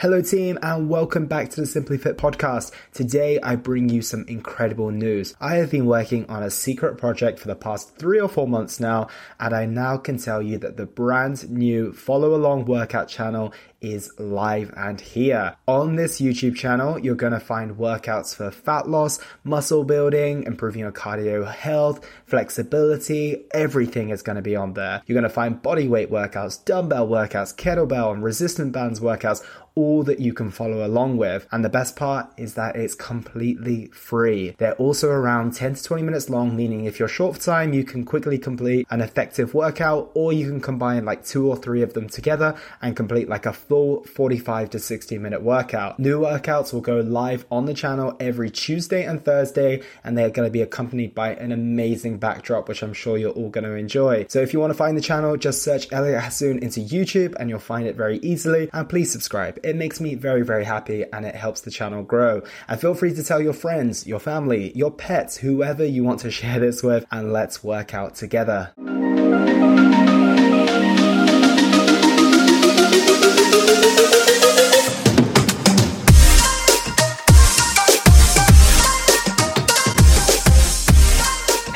[0.00, 2.70] Hello, team, and welcome back to the Simply Fit podcast.
[2.92, 5.34] Today, I bring you some incredible news.
[5.40, 8.78] I have been working on a secret project for the past three or four months
[8.78, 9.08] now,
[9.40, 14.10] and I now can tell you that the brand new follow along workout channel is
[14.18, 15.56] live and here.
[15.66, 20.80] On this YouTube channel, you're going to find workouts for fat loss, muscle building, improving
[20.80, 25.02] your cardio health, flexibility, everything is going to be on there.
[25.06, 29.44] You're going to find body weight workouts, dumbbell workouts, kettlebell and resistant bands workouts,
[29.78, 31.46] all that you can follow along with.
[31.52, 34.56] And the best part is that it's completely free.
[34.58, 37.84] They're also around 10 to 20 minutes long, meaning if you're short for time, you
[37.84, 41.94] can quickly complete an effective workout, or you can combine like two or three of
[41.94, 45.98] them together and complete like a full 45 to 60 minute workout.
[45.98, 50.46] New workouts will go live on the channel every Tuesday and Thursday, and they're going
[50.46, 54.26] to be accompanied by an amazing backdrop, which I'm sure you're all going to enjoy.
[54.28, 57.50] So if you want to find the channel, just search Elliot Hasoon into YouTube and
[57.50, 58.70] you'll find it very easily.
[58.72, 59.58] And please subscribe.
[59.62, 62.42] It makes me very, very happy and it helps the channel grow.
[62.68, 66.30] And feel free to tell your friends, your family, your pets, whoever you want to
[66.38, 68.72] share this with, and let's work out together.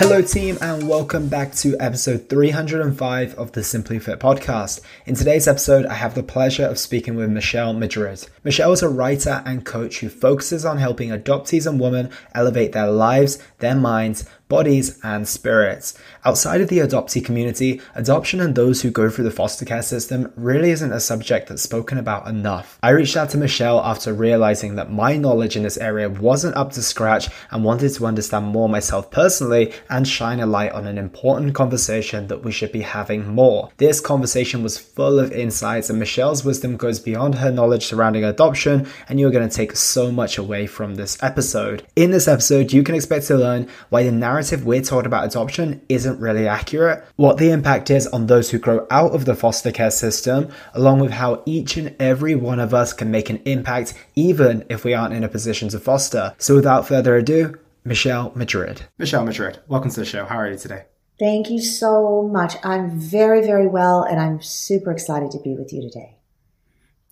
[0.03, 4.81] Hello, team, and welcome back to episode 305 of the Simply Fit podcast.
[5.06, 8.27] In today's episode, I have the pleasure of speaking with Michelle Madrid.
[8.42, 12.91] Michelle is a writer and coach who focuses on helping adoptees and women elevate their
[12.91, 15.98] lives, their minds, bodies, and spirits.
[16.27, 20.31] Outside of the adoptee community, adoption and those who go through the foster care system
[20.36, 22.78] really isn't a subject that's spoken about enough.
[22.83, 26.73] I reached out to Michelle after realizing that my knowledge in this area wasn't up
[26.73, 30.98] to scratch and wanted to understand more myself personally and shine a light on an
[30.98, 33.70] important conversation that we should be having more.
[33.78, 38.86] This conversation was full of insights, and Michelle's wisdom goes beyond her knowledge surrounding adoption,
[39.08, 41.86] and you're going to take so much away from this episode.
[41.97, 45.24] In this episode, you can expect to learn why the narrative narrative we're told about
[45.24, 49.36] adoption isn't really accurate, what the impact is on those who grow out of the
[49.36, 53.40] foster care system, along with how each and every one of us can make an
[53.44, 56.34] impact even if we aren't in a position to foster.
[56.39, 58.83] So without further ado, Michelle Madrid.
[58.98, 60.24] Michelle Madrid, welcome to the show.
[60.24, 60.86] How are you today?
[61.20, 62.56] Thank you so much.
[62.64, 66.17] I'm very, very well, and I'm super excited to be with you today.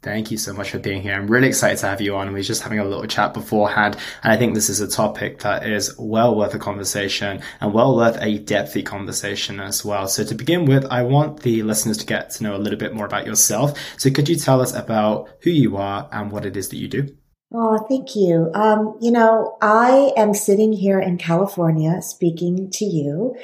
[0.02, 1.12] Thank you so much for being here.
[1.12, 2.28] I'm really excited to have you on.
[2.28, 5.40] We were just having a little chat beforehand, and I think this is a topic
[5.40, 10.08] that is well worth a conversation and well worth a depthy conversation as well.
[10.08, 12.94] So to begin with, I want the listeners to get to know a little bit
[12.94, 13.78] more about yourself.
[13.98, 16.88] So could you tell us about who you are and what it is that you
[16.88, 17.14] do?
[17.52, 18.48] Oh, thank you.
[18.54, 23.36] Um, you know, I am sitting here in California speaking to you,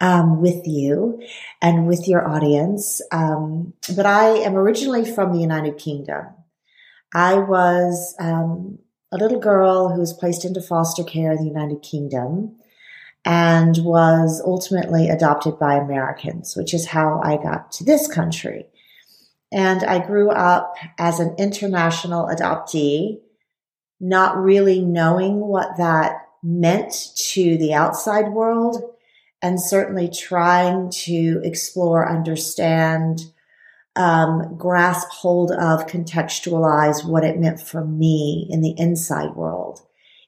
[0.00, 1.22] um, with you
[1.62, 3.00] and with your audience.
[3.12, 6.26] Um, but I am originally from the United Kingdom.
[7.14, 8.78] I was, um,
[9.12, 12.56] a little girl who was placed into foster care in the United Kingdom
[13.24, 18.66] and was ultimately adopted by Americans, which is how I got to this country.
[19.52, 23.20] And I grew up as an international adoptee
[24.00, 28.91] not really knowing what that meant to the outside world
[29.42, 33.20] and certainly trying to explore, understand,
[33.96, 39.80] um, grasp hold of, contextualize what it meant for me in the inside world,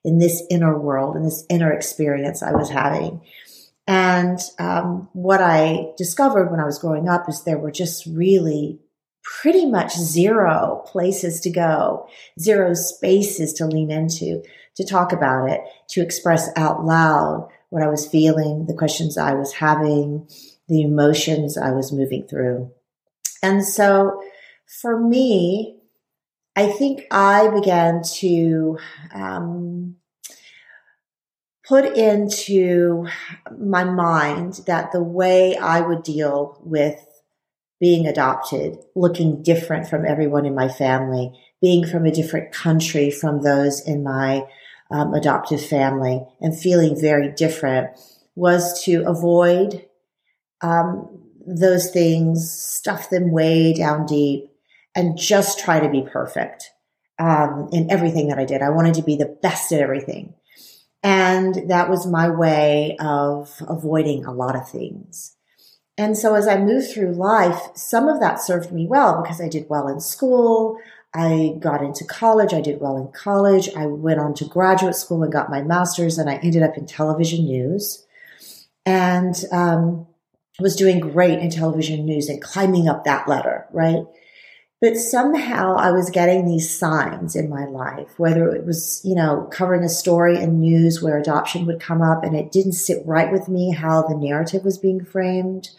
[0.04, 3.20] in this inner world, in this inner experience I was having.
[3.86, 8.80] And um, what I discovered when I was growing up is there were just really
[9.22, 12.08] pretty much zero places to go,
[12.38, 14.42] zero spaces to lean into,
[14.76, 15.60] to talk about it,
[15.90, 20.28] to express out loud what I was feeling, the questions I was having,
[20.68, 22.70] the emotions I was moving through.
[23.42, 24.22] And so
[24.80, 25.80] for me,
[26.54, 28.78] I think I began to
[29.12, 29.96] um,
[31.66, 33.08] put into
[33.58, 37.04] my mind that the way I would deal with
[37.80, 43.42] being adopted, looking different from everyone in my family, being from a different country from
[43.42, 44.44] those in my
[44.90, 47.90] um, adoptive family, and feeling very different
[48.34, 49.86] was to avoid
[50.60, 54.50] um, those things, stuff them way down deep,
[54.94, 56.70] and just try to be perfect
[57.18, 58.62] um, in everything that I did.
[58.62, 60.34] I wanted to be the best at everything.
[61.02, 65.36] And that was my way of avoiding a lot of things.
[65.96, 69.48] And so as I moved through life, some of that served me well because I
[69.48, 70.78] did well in school.
[71.14, 72.52] I got into college.
[72.52, 73.68] I did well in college.
[73.76, 76.86] I went on to graduate school and got my master's and I ended up in
[76.86, 78.04] television news
[78.84, 80.06] and, um,
[80.60, 84.04] was doing great in television news and climbing up that ladder, right?
[84.80, 89.48] But somehow I was getting these signs in my life, whether it was, you know,
[89.50, 93.32] covering a story in news where adoption would come up and it didn't sit right
[93.32, 95.70] with me how the narrative was being framed.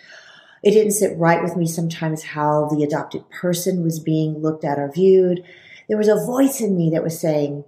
[0.65, 4.79] It didn't sit right with me sometimes how the adopted person was being looked at
[4.79, 5.43] or viewed.
[5.87, 7.63] There was a voice in me that was saying,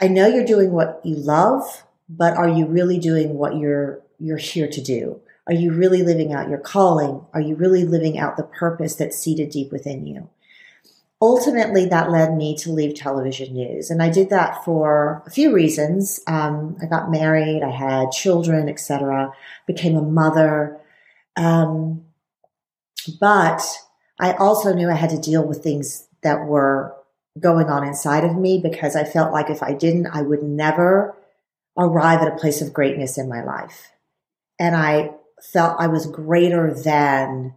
[0.00, 4.36] I know you're doing what you love, but are you really doing what you're, you're
[4.36, 5.20] here to do?
[5.48, 7.26] Are you really living out your calling?
[7.34, 10.30] Are you really living out the purpose that's seated deep within you?
[11.20, 13.90] Ultimately, that led me to leave television news.
[13.90, 16.20] And I did that for a few reasons.
[16.28, 19.34] Um, I got married, I had children, etc.,
[19.66, 20.79] became a mother.
[21.36, 22.04] Um,
[23.20, 23.62] but
[24.18, 26.94] I also knew I had to deal with things that were
[27.38, 31.16] going on inside of me because I felt like if I didn't, I would never
[31.78, 33.92] arrive at a place of greatness in my life.
[34.58, 35.12] And I
[35.42, 37.54] felt I was greater than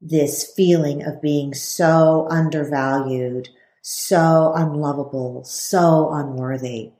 [0.00, 3.48] this feeling of being so undervalued,
[3.80, 6.90] so unlovable, so unworthy.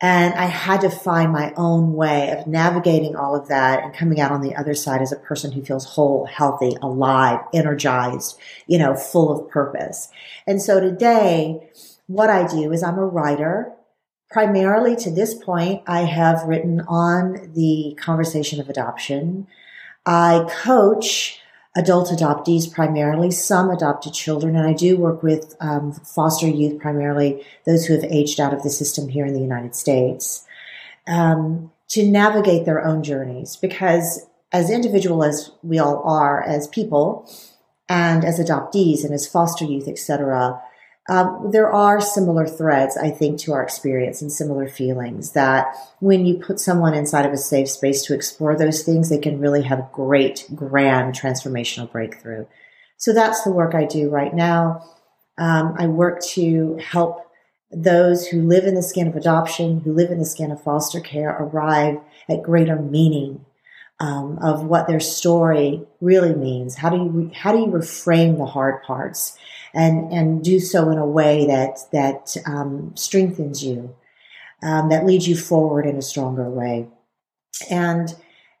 [0.00, 4.20] And I had to find my own way of navigating all of that and coming
[4.20, 8.78] out on the other side as a person who feels whole, healthy, alive, energized, you
[8.78, 10.08] know, full of purpose.
[10.46, 11.70] And so today,
[12.08, 13.72] what I do is I'm a writer
[14.30, 19.46] primarily to this point, I have written on the conversation of adoption.
[20.04, 21.40] I coach
[21.76, 27.44] adult adoptees primarily, some adopted children, and I do work with um, foster youth primarily,
[27.66, 30.44] those who have aged out of the system here in the United States,
[31.06, 33.56] um, to navigate their own journeys.
[33.56, 37.30] Because as individual as we all are as people,
[37.88, 40.60] and as adoptees and as foster youth, etc.,
[41.08, 46.26] um, there are similar threads, I think, to our experience and similar feelings that when
[46.26, 49.62] you put someone inside of a safe space to explore those things, they can really
[49.62, 52.46] have great, grand transformational breakthrough.
[52.96, 54.84] So that's the work I do right now.
[55.38, 57.30] Um, I work to help
[57.70, 61.00] those who live in the skin of adoption, who live in the skin of foster
[61.00, 63.44] care, arrive at greater meaning
[64.00, 66.76] um, of what their story really means.
[66.76, 69.38] How do you how do you reframe the hard parts?
[69.76, 73.94] And and do so in a way that that um, strengthens you,
[74.62, 76.88] um, that leads you forward in a stronger way.
[77.70, 78.12] And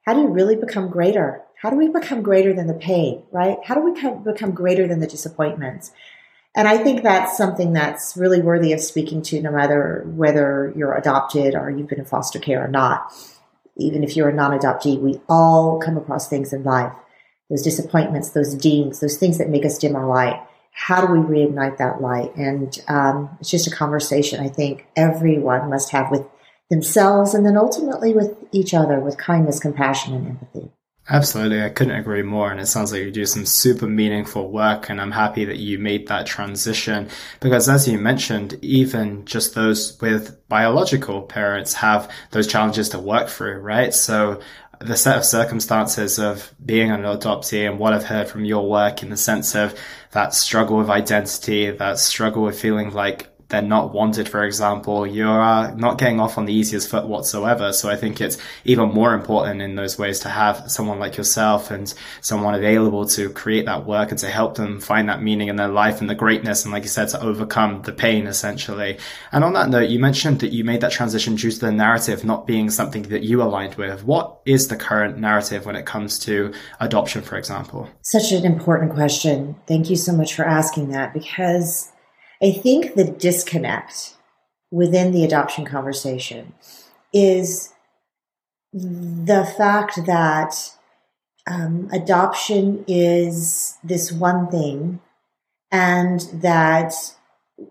[0.04, 1.42] how do you really become greater?
[1.60, 3.56] How do we become greater than the pain, right?
[3.64, 5.90] How do we come, become greater than the disappointments?
[6.54, 10.94] And I think that's something that's really worthy of speaking to, no matter whether you're
[10.94, 13.12] adopted or you've been in foster care or not.
[13.78, 16.92] Even if you're a non adoptee, we all come across things in life
[17.48, 20.42] those disappointments, those dings, those things that make us dim our light
[20.78, 22.36] how do we reignite that light?
[22.36, 26.22] And um, it's just a conversation I think everyone must have with
[26.68, 30.70] themselves and then ultimately with each other with kindness, compassion, and empathy.
[31.08, 31.62] Absolutely.
[31.62, 32.50] I couldn't agree more.
[32.50, 34.90] And it sounds like you do some super meaningful work.
[34.90, 37.08] And I'm happy that you made that transition
[37.40, 43.28] because as you mentioned, even just those with biological parents have those challenges to work
[43.28, 43.94] through, right?
[43.94, 44.40] So
[44.80, 49.02] the set of circumstances of being an adoptee and what I've heard from your work
[49.02, 49.78] in the sense of
[50.12, 55.40] that struggle with identity, that struggle with feeling like they're not wanted, for example, you're
[55.40, 57.72] uh, not getting off on the easiest foot whatsoever.
[57.72, 61.70] So I think it's even more important in those ways to have someone like yourself
[61.70, 65.56] and someone available to create that work and to help them find that meaning in
[65.56, 66.64] their life and the greatness.
[66.64, 68.98] And like you said, to overcome the pain essentially.
[69.30, 72.24] And on that note, you mentioned that you made that transition due to the narrative
[72.24, 74.04] not being something that you aligned with.
[74.04, 77.88] What is the current narrative when it comes to adoption, for example?
[78.02, 79.54] Such an important question.
[79.68, 81.92] Thank you so much for asking that because
[82.42, 84.14] I think the disconnect
[84.70, 86.54] within the adoption conversation
[87.12, 87.72] is
[88.72, 90.54] the fact that
[91.46, 95.00] um, adoption is this one thing
[95.70, 96.92] and that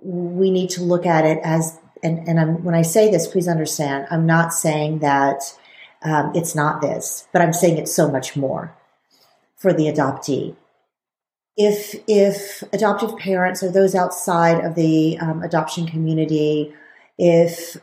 [0.01, 3.47] we need to look at it as and, and I'm, when I say this, please
[3.47, 5.41] understand, I'm not saying that
[6.03, 8.75] um, it's not this, but I'm saying it's so much more
[9.57, 10.55] for the adoptee
[11.57, 16.73] if if adoptive parents or those outside of the um, adoption community,
[17.17, 17.77] if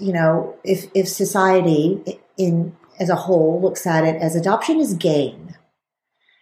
[0.00, 4.94] you know, if if society in as a whole looks at it as adoption is
[4.94, 5.56] gain,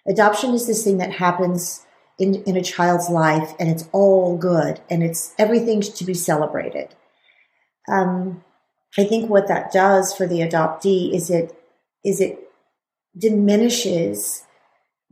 [0.08, 1.84] adoption is this thing that happens
[2.18, 6.94] in in a child's life, and it's all good, and it's everything to be celebrated.
[7.88, 8.42] Um,
[8.96, 11.54] I think what that does for the adoptee is it
[12.02, 12.38] is it
[13.18, 14.44] diminishes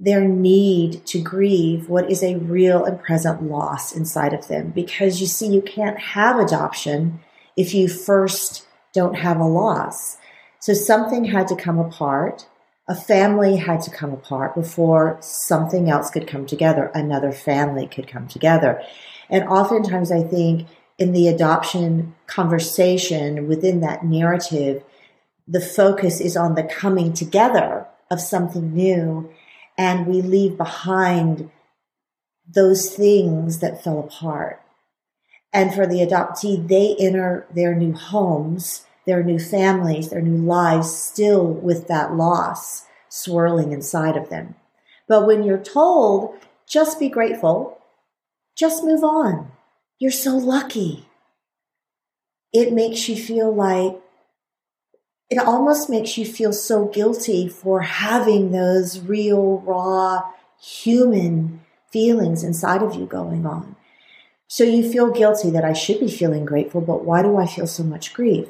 [0.02, 4.70] their need to grieve what is a real and present loss inside of them.
[4.70, 7.20] Because you see, you can't have adoption
[7.56, 10.16] if you first don't have a loss.
[10.58, 12.46] So something had to come apart
[12.88, 18.08] a family had to come apart before something else could come together, another family could
[18.08, 18.82] come together.
[19.30, 20.68] And oftentimes, I think
[20.98, 24.82] in the adoption conversation within that narrative,
[25.46, 29.30] the focus is on the coming together of something new,
[29.78, 31.50] and we leave behind
[32.46, 34.60] those things that fell apart.
[35.52, 40.94] And for the adoptee, they enter their new homes, their new families, their new lives
[40.94, 44.54] still with that loss swirling inside of them.
[45.08, 46.36] But when you're told,
[46.66, 47.78] just be grateful,
[48.56, 49.52] just move on.
[49.98, 51.06] You're so lucky.
[52.52, 54.00] It makes you feel like,
[55.32, 62.82] it almost makes you feel so guilty for having those real, raw, human feelings inside
[62.82, 63.74] of you going on.
[64.46, 67.66] So you feel guilty that I should be feeling grateful, but why do I feel
[67.66, 68.46] so much grief?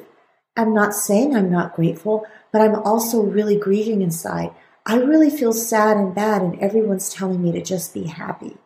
[0.57, 4.51] I'm not saying I'm not grateful, but I'm also really grieving inside.
[4.85, 8.57] I really feel sad and bad, and everyone's telling me to just be happy.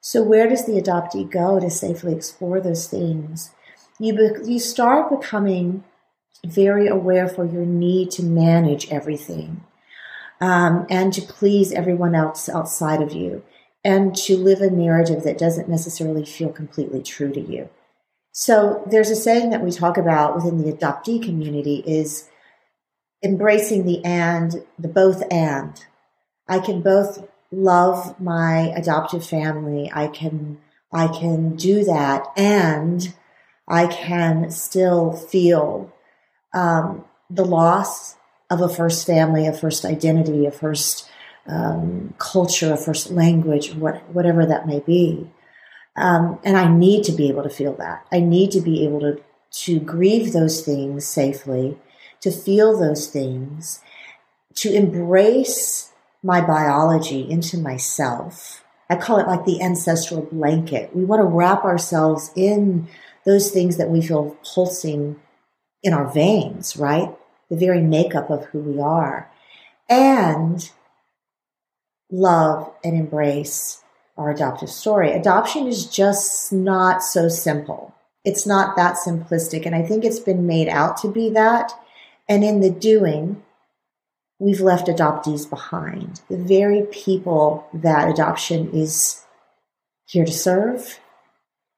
[0.00, 3.52] So, where does the adoptee go to safely explore those things?
[4.00, 5.84] You, be, you start becoming
[6.44, 9.64] very aware for your need to manage everything
[10.40, 13.42] um, and to please everyone else outside of you
[13.84, 17.68] and to live a narrative that doesn't necessarily feel completely true to you.
[18.32, 22.28] So there's a saying that we talk about within the adoptee community is
[23.22, 25.84] embracing the and, the both and.
[26.48, 29.90] I can both love my adoptive family.
[29.94, 30.58] I can,
[30.92, 33.14] I can do that and
[33.68, 35.92] I can still feel,
[36.54, 38.16] um, the loss
[38.50, 41.08] of a first family, a first identity, a first
[41.46, 45.30] um, culture, a first language, what, whatever that may be.
[45.96, 48.06] Um, and I need to be able to feel that.
[48.10, 49.22] I need to be able to,
[49.64, 51.78] to grieve those things safely,
[52.20, 53.80] to feel those things,
[54.56, 55.92] to embrace
[56.22, 58.64] my biology into myself.
[58.88, 60.94] I call it like the ancestral blanket.
[60.94, 62.88] We want to wrap ourselves in
[63.24, 65.20] those things that we feel pulsing
[65.84, 67.14] in our veins, right?
[67.50, 69.30] The very makeup of who we are.
[69.88, 70.68] And
[72.10, 73.84] love and embrace
[74.16, 75.12] our adoptive story.
[75.12, 77.94] Adoption is just not so simple.
[78.24, 79.66] It's not that simplistic.
[79.66, 81.72] And I think it's been made out to be that.
[82.28, 83.42] And in the doing,
[84.38, 86.22] we've left adoptees behind.
[86.30, 89.22] The very people that adoption is
[90.06, 90.98] here to serve,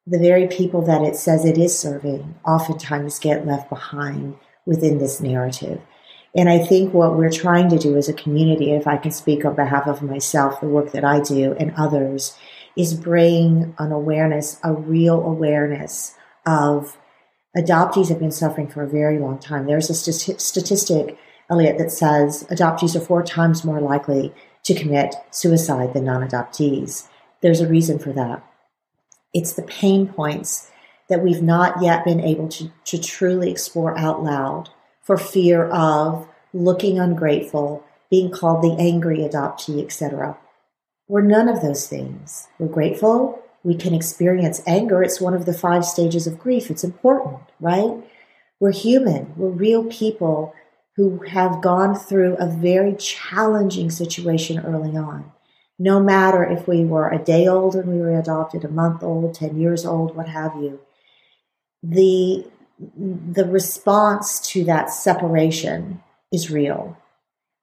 [0.06, 5.20] the very people that it says it is serving, oftentimes get left behind within this
[5.20, 5.80] narrative.
[6.34, 9.44] And I think what we're trying to do as a community, if I can speak
[9.44, 12.36] on behalf of myself, the work that I do and others,
[12.76, 16.98] is bring an awareness, a real awareness of
[17.56, 19.66] adoptees have been suffering for a very long time.
[19.66, 21.18] There's a st- statistic,
[21.50, 24.34] Elliot, that says adoptees are four times more likely
[24.64, 27.08] to commit suicide than non adoptees.
[27.40, 28.44] There's a reason for that.
[29.36, 30.70] It's the pain points
[31.10, 34.70] that we've not yet been able to, to truly explore out loud
[35.02, 40.38] for fear of looking ungrateful, being called the angry adoptee, etc.
[41.06, 42.48] We're none of those things.
[42.58, 43.42] We're grateful.
[43.62, 45.02] We can experience anger.
[45.02, 46.70] It's one of the five stages of grief.
[46.70, 47.92] It's important, right?
[48.58, 49.34] We're human.
[49.36, 50.54] We're real people
[50.96, 55.30] who have gone through a very challenging situation early on.
[55.78, 59.34] No matter if we were a day old and we were adopted, a month old,
[59.34, 60.80] 10 years old, what have you.
[61.82, 62.46] The
[62.78, 66.96] the response to that separation is real.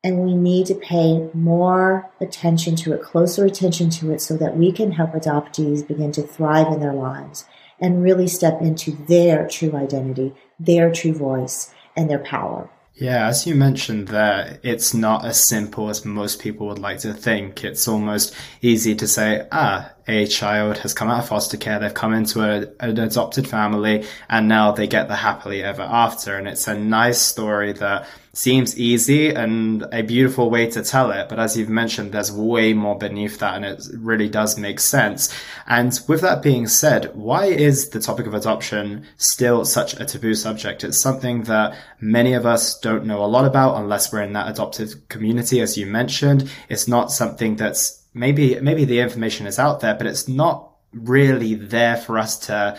[0.03, 4.57] And we need to pay more attention to it, closer attention to it, so that
[4.57, 7.45] we can help adoptees begin to thrive in their lives
[7.79, 12.69] and really step into their true identity, their true voice, and their power.
[12.95, 17.13] Yeah, as you mentioned there, it's not as simple as most people would like to
[17.13, 17.63] think.
[17.63, 21.93] It's almost easy to say, ah, a child has come out of foster care, they've
[21.93, 26.37] come into a, an adopted family, and now they get the happily ever after.
[26.37, 31.29] And it's a nice story that seems easy and a beautiful way to tell it.
[31.29, 35.33] But as you've mentioned, there's way more beneath that, and it really does make sense.
[35.67, 40.33] And with that being said, why is the topic of adoption still such a taboo
[40.33, 40.83] subject?
[40.83, 44.49] It's something that many of us don't know a lot about unless we're in that
[44.49, 46.49] adopted community, as you mentioned.
[46.69, 51.55] It's not something that's maybe maybe the information is out there, but it's not really
[51.55, 52.77] there for us to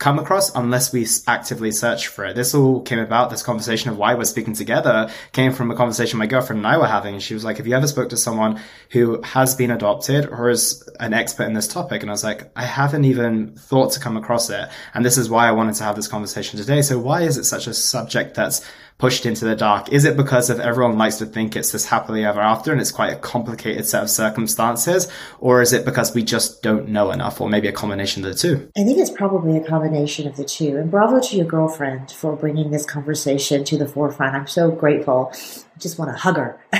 [0.00, 2.34] come across unless we actively search for it.
[2.34, 6.18] This all came about, this conversation of why we're speaking together came from a conversation
[6.18, 7.18] my girlfriend and I were having.
[7.18, 8.60] She was like, have you ever spoke to someone
[8.90, 12.00] who has been adopted or is an expert in this topic?
[12.00, 14.70] And I was like, I haven't even thought to come across it.
[14.94, 16.80] And this is why I wanted to have this conversation today.
[16.80, 18.66] So why is it such a subject that's
[19.00, 19.90] pushed into the dark?
[19.90, 22.92] Is it because of everyone likes to think it's this happily ever after and it's
[22.92, 25.10] quite a complicated set of circumstances?
[25.38, 28.38] Or is it because we just don't know enough or maybe a combination of the
[28.38, 28.70] two?
[28.76, 30.76] I think it's probably a combination of the two.
[30.76, 34.36] And bravo to your girlfriend for bringing this conversation to the forefront.
[34.36, 35.32] I'm so grateful.
[35.34, 36.60] I just want to hug her.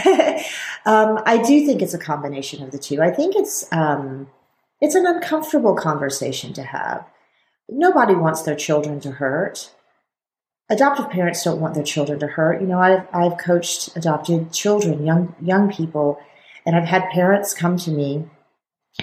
[0.84, 3.00] um, I do think it's a combination of the two.
[3.00, 4.28] I think it's, um,
[4.82, 7.06] it's an uncomfortable conversation to have.
[7.70, 9.72] Nobody wants their children to hurt
[10.70, 12.60] adoptive parents don't want their children to hurt.
[12.60, 16.18] You know, I've I've coached adopted children, young young people,
[16.64, 18.24] and I've had parents come to me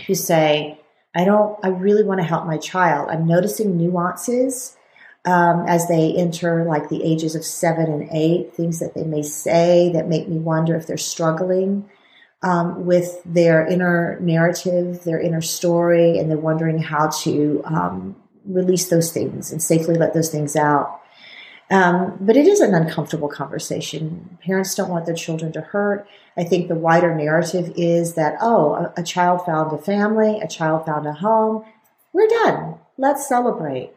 [0.08, 0.80] who say,
[1.14, 1.60] "I don't.
[1.64, 3.10] I really want to help my child.
[3.10, 4.76] I'm noticing nuances."
[5.26, 9.24] Um, as they enter like the ages of seven and eight, things that they may
[9.24, 11.90] say that make me wonder if they're struggling
[12.44, 18.88] um, with their inner narrative, their inner story, and they're wondering how to um, release
[18.88, 21.02] those things and safely let those things out.
[21.70, 24.38] Um, but it is an uncomfortable conversation.
[24.42, 26.08] Parents don't want their children to hurt.
[26.38, 30.48] I think the wider narrative is that, oh, a, a child found a family, a
[30.48, 31.66] child found a home.
[32.14, 32.76] We're done.
[32.98, 33.92] Let's celebrate.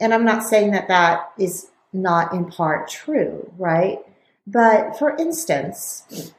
[0.00, 3.98] And I'm not saying that that is not in part true, right?
[4.46, 6.32] But for instance,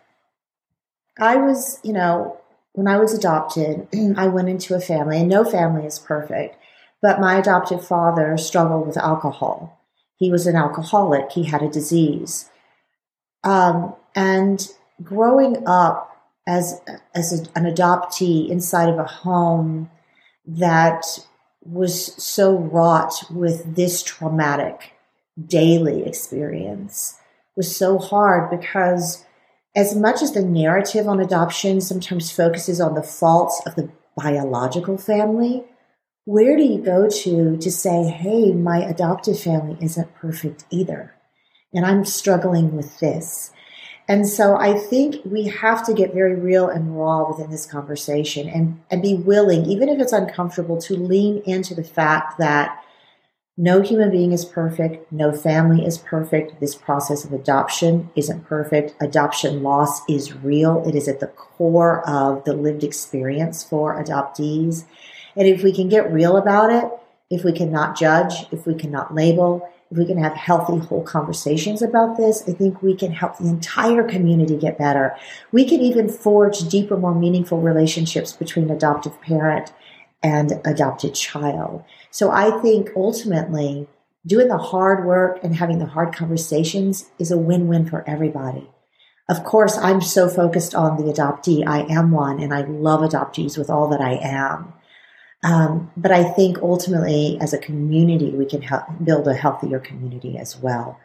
[1.20, 2.40] I was, you know,
[2.74, 6.56] when I was adopted, I went into a family, and no family is perfect,
[7.02, 9.79] but my adoptive father struggled with alcohol.
[10.20, 11.32] He was an alcoholic.
[11.32, 12.50] He had a disease.
[13.44, 14.68] Um, and
[15.02, 16.82] growing up as,
[17.16, 19.90] as a, an adoptee inside of a home
[20.46, 21.06] that
[21.62, 24.94] was so wrought with this traumatic
[25.48, 27.16] daily experience
[27.56, 29.26] was so hard because
[29.76, 34.98] as much as the narrative on adoption sometimes focuses on the faults of the biological
[34.98, 35.64] family,
[36.30, 41.16] where do you go to to say, hey, my adoptive family isn't perfect either?
[41.74, 43.52] And I'm struggling with this.
[44.08, 48.48] And so I think we have to get very real and raw within this conversation
[48.48, 52.80] and, and be willing, even if it's uncomfortable, to lean into the fact that
[53.58, 55.12] no human being is perfect.
[55.12, 56.60] No family is perfect.
[56.60, 58.94] This process of adoption isn't perfect.
[59.02, 60.88] Adoption loss is real.
[60.88, 64.86] It is at the core of the lived experience for adoptees.
[65.36, 66.90] And if we can get real about it,
[67.30, 71.82] if we cannot judge, if we cannot label, if we can have healthy, whole conversations
[71.82, 75.16] about this, I think we can help the entire community get better.
[75.52, 79.74] We can even forge deeper, more meaningful relationships between adoptive parent
[80.22, 81.84] and adopted child.
[82.12, 83.88] So I think ultimately
[84.26, 88.70] doing the hard work and having the hard conversations is a win-win for everybody.
[89.30, 91.66] Of course, I'm so focused on the adoptee.
[91.66, 94.74] I am one and I love adoptees with all that I am.
[95.44, 100.38] Um, but I think ultimately, as a community, we can help build a healthier community
[100.38, 101.00] as well.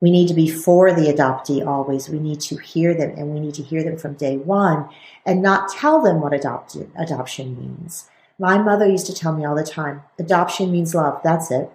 [0.00, 2.08] We need to be for the adoptee always.
[2.08, 4.88] We need to hear them and we need to hear them from day one
[5.24, 8.08] and not tell them what adoption, adoption means.
[8.38, 11.20] My mother used to tell me all the time adoption means love.
[11.22, 11.70] That's it.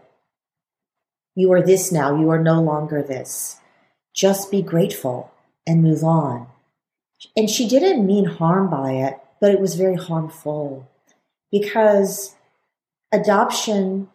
[1.36, 2.20] You are this now.
[2.20, 3.60] You are no longer this.
[4.14, 5.32] Just be grateful
[5.66, 6.48] and move on.
[7.36, 10.89] And she didn't mean harm by it, but it was very harmful
[11.52, 12.36] because
[13.12, 14.10] adoption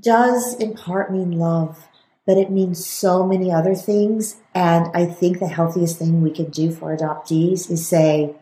[0.00, 1.86] does in part mean love,
[2.26, 4.36] but it means so many other things.
[4.54, 8.34] And I think the healthiest thing we can do for adoptees is say,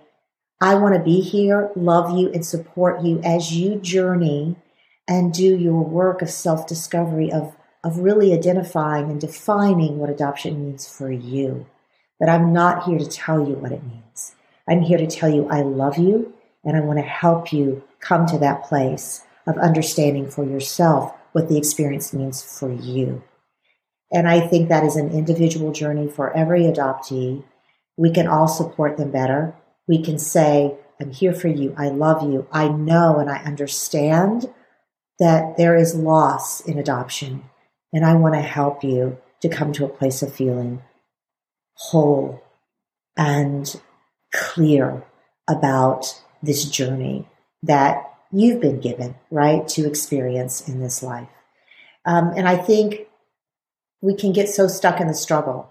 [0.60, 4.56] I want to be here, love you, and support you as you journey
[5.08, 10.64] and do your work of self discovery, of, of really identifying and defining what adoption
[10.64, 11.66] means for you.
[12.20, 14.36] But I'm not here to tell you what it means.
[14.68, 16.32] I'm here to tell you I love you
[16.64, 21.48] and I want to help you come to that place of understanding for yourself what
[21.48, 23.22] the experience means for you.
[24.12, 27.42] And I think that is an individual journey for every adoptee.
[27.96, 29.54] We can all support them better.
[29.88, 31.74] We can say, I'm here for you.
[31.76, 32.46] I love you.
[32.52, 34.52] I know and I understand
[35.18, 37.44] that there is loss in adoption.
[37.92, 40.82] And I want to help you to come to a place of feeling
[41.74, 42.42] whole
[43.16, 43.80] and
[44.32, 45.02] clear
[45.48, 47.26] about this journey
[47.62, 51.28] that you've been given, right, to experience in this life.
[52.04, 53.06] Um, and I think
[54.00, 55.70] we can get so stuck in the struggle.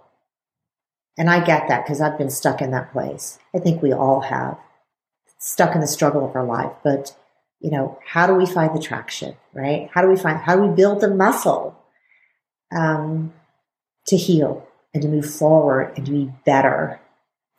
[1.17, 3.37] And I get that because I've been stuck in that place.
[3.53, 4.57] I think we all have
[5.39, 6.71] stuck in the struggle of our life.
[6.83, 7.15] But,
[7.59, 9.89] you know, how do we find the traction, right?
[9.93, 11.77] How do we find, how do we build the muscle
[12.73, 13.33] um,
[14.07, 17.01] to heal and to move forward and to be better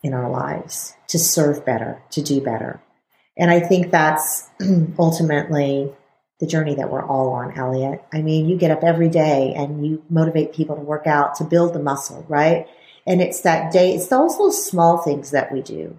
[0.03, 2.81] in our lives, to serve better, to do better?
[3.37, 4.49] And I think that's
[4.99, 5.93] ultimately
[6.41, 8.05] the journey that we're all on, Elliot.
[8.13, 11.45] I mean, you get up every day and you motivate people to work out, to
[11.45, 12.67] build the muscle, right?
[13.07, 15.97] And it's that day, it's those little small things that we do.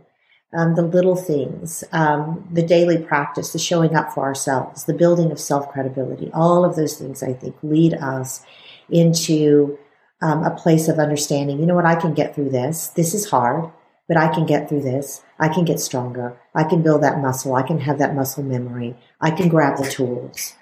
[0.56, 5.32] Um, the little things, um, the daily practice, the showing up for ourselves, the building
[5.32, 8.46] of self credibility, all of those things I think lead us
[8.88, 9.80] into
[10.22, 11.60] um, a place of understanding.
[11.60, 11.86] You know what?
[11.86, 12.88] I can get through this.
[12.90, 13.72] This is hard,
[14.14, 15.24] but I can get through this.
[15.40, 16.40] I can get stronger.
[16.54, 17.56] I can build that muscle.
[17.56, 18.96] I can have that muscle memory.
[19.20, 20.54] I can grab the tools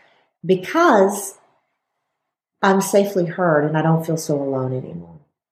[0.46, 1.38] because
[2.62, 5.11] I'm safely heard and I don't feel so alone anymore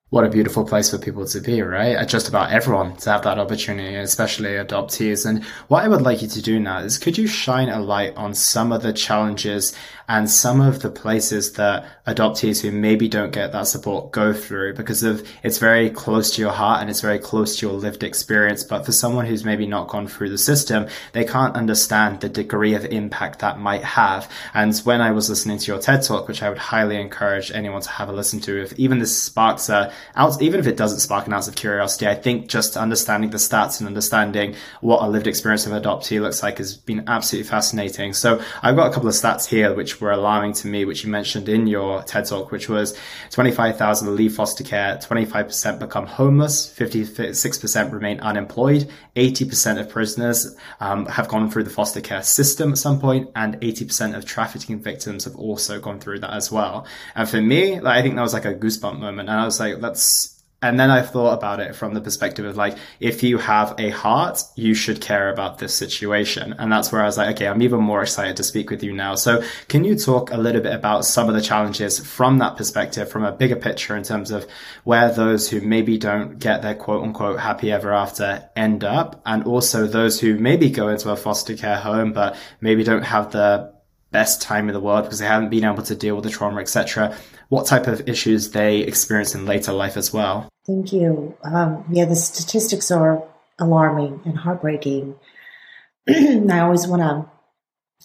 [0.10, 2.08] what a beautiful place for people to be, right?
[2.08, 5.24] Just about everyone to have that opportunity, especially adoptees.
[5.24, 8.16] And what I would like you to do now is could you shine a light
[8.18, 9.76] on some of the challenges
[10.08, 14.74] and some of the places that adoptees who maybe don't get that support go through
[14.74, 18.04] because of it's very close to your heart and it's very close to your lived
[18.04, 18.64] experience.
[18.64, 22.74] But for someone who's maybe not gone through the system, they can't understand the degree
[22.74, 24.28] of impact that might have.
[24.56, 27.84] And when I was listening to your TED talk, which I would highly encourage anyone
[27.84, 29.94] to have a listen to, if even this sparks a
[30.42, 33.80] even if it doesn't spark an ounce of curiosity, I think just understanding the stats
[33.80, 38.14] and understanding what a lived experience of adoptee looks like has been absolutely fascinating.
[38.14, 41.10] So I've got a couple of stats here which were alarming to me, which you
[41.10, 42.98] mentioned in your TED talk, which was
[43.32, 51.28] 25,000 leave foster care, 25% become homeless, 56% remain unemployed, 80% of prisoners um, have
[51.28, 55.36] gone through the foster care system at some point, and 80% of trafficking victims have
[55.36, 56.86] also gone through that as well.
[57.16, 59.30] And for me, like, I think that was like a goosebump moment.
[59.30, 62.58] And I was like, let's and then I thought about it from the perspective of
[62.58, 66.54] like, if you have a heart, you should care about this situation.
[66.60, 68.92] And that's where I was like, okay, I'm even more excited to speak with you
[68.92, 69.16] now.
[69.16, 73.10] So can you talk a little bit about some of the challenges from that perspective,
[73.10, 74.46] from a bigger picture in terms of
[74.84, 79.22] where those who maybe don't get their quote unquote happy ever after end up?
[79.26, 83.32] And also those who maybe go into a foster care home, but maybe don't have
[83.32, 83.74] the
[84.12, 86.60] best time in the world because they haven't been able to deal with the trauma,
[86.60, 87.16] etc.
[87.50, 90.50] What type of issues they experience in later life as well?
[90.66, 91.36] Thank you.
[91.44, 93.24] Um, yeah, the statistics are
[93.58, 95.16] alarming and heartbreaking.
[96.08, 97.30] I always want to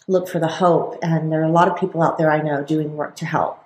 [0.08, 2.64] look for the hope, and there are a lot of people out there I know
[2.64, 3.62] doing work to help,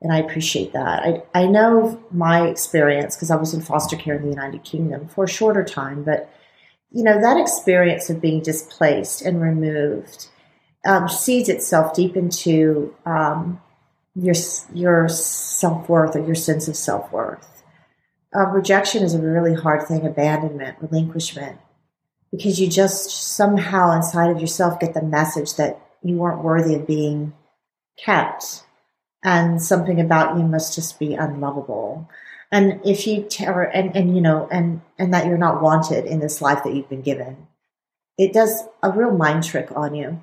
[0.00, 1.02] and I appreciate that.
[1.02, 5.08] I, I know my experience because I was in foster care in the United Kingdom
[5.08, 6.30] for a shorter time, but
[6.90, 10.28] you know that experience of being displaced and removed
[10.86, 13.60] um, seeds itself deep into um,
[14.16, 14.34] your
[14.72, 17.62] your self worth or your sense of self worth.
[18.34, 20.06] Uh, rejection is a really hard thing.
[20.06, 21.58] Abandonment, relinquishment,
[22.30, 26.86] because you just somehow inside of yourself get the message that you weren't worthy of
[26.86, 27.32] being
[27.98, 28.64] kept,
[29.22, 32.08] and something about you must just be unlovable.
[32.50, 36.20] And if you tell and and you know and and that you're not wanted in
[36.20, 37.46] this life that you've been given,
[38.16, 40.22] it does a real mind trick on you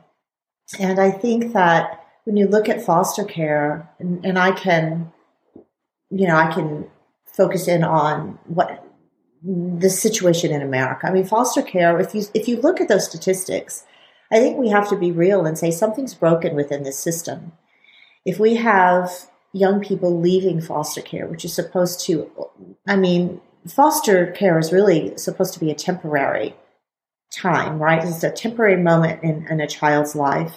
[0.79, 5.11] and I think that when you look at foster care, and, and I can,
[6.09, 6.87] you know, I can
[7.25, 8.85] focus in on what
[9.43, 11.07] the situation in America.
[11.07, 11.99] I mean, foster care.
[11.99, 13.85] If you if you look at those statistics,
[14.31, 17.51] I think we have to be real and say something's broken within this system.
[18.25, 22.31] If we have young people leaving foster care, which is supposed to,
[22.87, 26.55] I mean, foster care is really supposed to be a temporary
[27.31, 28.03] time, right?
[28.03, 30.53] It's a temporary moment in, in a child's life.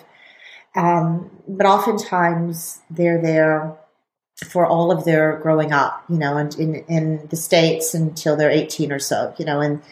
[0.77, 3.77] Um, but oftentimes they're there
[4.45, 8.51] for all of their growing up, you know, and in, in the States until they're
[8.51, 9.83] 18 or so, you know, and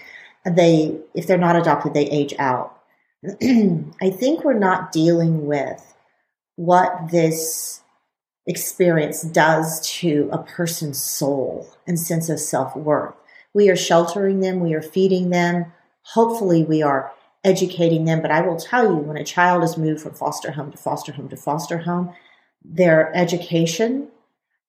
[0.44, 2.78] they, if they're not adopted, they age out.
[3.42, 5.94] I think we're not dealing with
[6.56, 7.80] what this
[8.46, 13.14] experience does to a person's soul and sense of self worth.
[13.54, 15.72] We are sheltering them, we are feeding them,
[16.12, 17.10] Hopefully, we are
[17.44, 18.22] educating them.
[18.22, 21.12] But I will tell you, when a child is moved from foster home to foster
[21.12, 22.14] home to foster home,
[22.64, 24.08] their education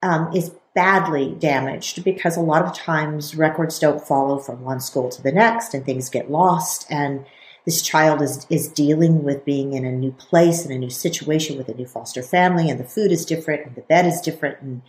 [0.02, 5.10] um, is badly damaged because a lot of times records don't follow from one school
[5.10, 6.86] to the next and things get lost.
[6.90, 7.26] And
[7.66, 11.58] this child is, is dealing with being in a new place, in a new situation
[11.58, 14.62] with a new foster family, and the food is different and the bed is different.
[14.62, 14.82] And,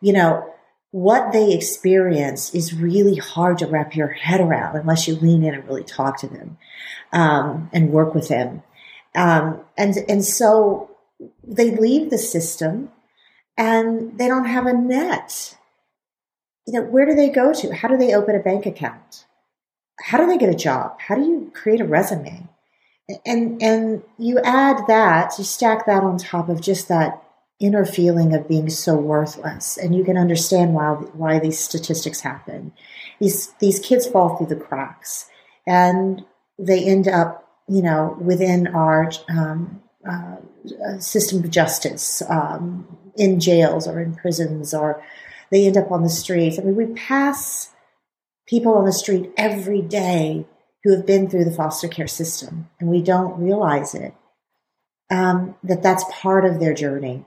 [0.00, 0.52] you know,
[0.90, 5.54] what they experience is really hard to wrap your head around unless you lean in
[5.54, 6.56] and really talk to them
[7.12, 8.62] um, and work with them.
[9.14, 10.90] Um, and and so
[11.46, 12.90] they leave the system
[13.56, 15.56] and they don't have a net.
[16.66, 17.74] You know, where do they go to?
[17.74, 19.26] How do they open a bank account?
[20.00, 21.00] How do they get a job?
[21.00, 22.48] How do you create a resume?
[23.26, 27.22] And and you add that, you stack that on top of just that
[27.60, 32.72] inner feeling of being so worthless and you can understand why why these statistics happen
[33.20, 35.28] these these kids fall through the cracks
[35.66, 36.24] and
[36.58, 40.36] they end up you know within our um, uh,
[40.98, 45.02] system of justice um, in jails or in prisons, or
[45.50, 46.58] they end up on the streets.
[46.58, 47.70] I mean, we pass
[48.46, 50.46] people on the street every day
[50.84, 54.14] who have been through the foster care system, and we don't realize it.
[55.10, 57.24] Um, that that's part of their journey,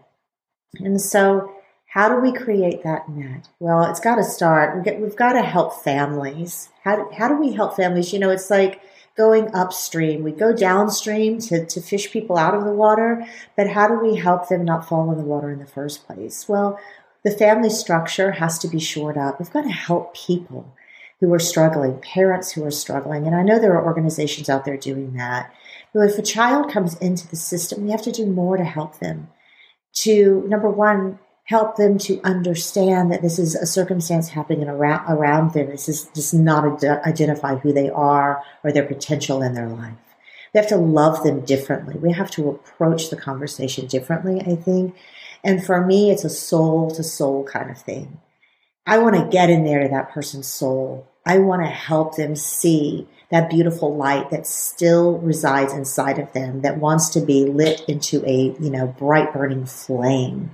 [0.79, 1.53] and so
[1.87, 3.49] how do we create that net?
[3.59, 4.85] Well, it's got to start.
[4.85, 6.69] We've got to help families.
[6.83, 8.13] How how do we help families?
[8.13, 8.81] You know, it's like
[9.17, 10.23] going upstream.
[10.23, 13.25] We go downstream to, to fish people out of the water,
[13.57, 16.47] but how do we help them not fall in the water in the first place?
[16.47, 16.79] Well,
[17.23, 19.37] the family structure has to be shored up.
[19.37, 20.73] We've got to help people
[21.19, 23.27] who are struggling, parents who are struggling.
[23.27, 25.53] And I know there are organizations out there doing that.
[25.93, 28.99] But if a child comes into the system, we have to do more to help
[28.99, 29.27] them.
[29.93, 35.53] To, number one, help them to understand that this is a circumstance happening around, around
[35.53, 35.67] them.
[35.67, 39.97] This is just not ad- identify who they are or their potential in their life.
[40.53, 41.95] We have to love them differently.
[41.95, 44.95] We have to approach the conversation differently, I think.
[45.43, 48.19] And for me, it's a soul to soul kind of thing.
[48.85, 51.07] I want to get in there to that person's soul.
[51.25, 56.61] I want to help them see that beautiful light that still resides inside of them
[56.61, 60.53] that wants to be lit into a, you know, bright burning flame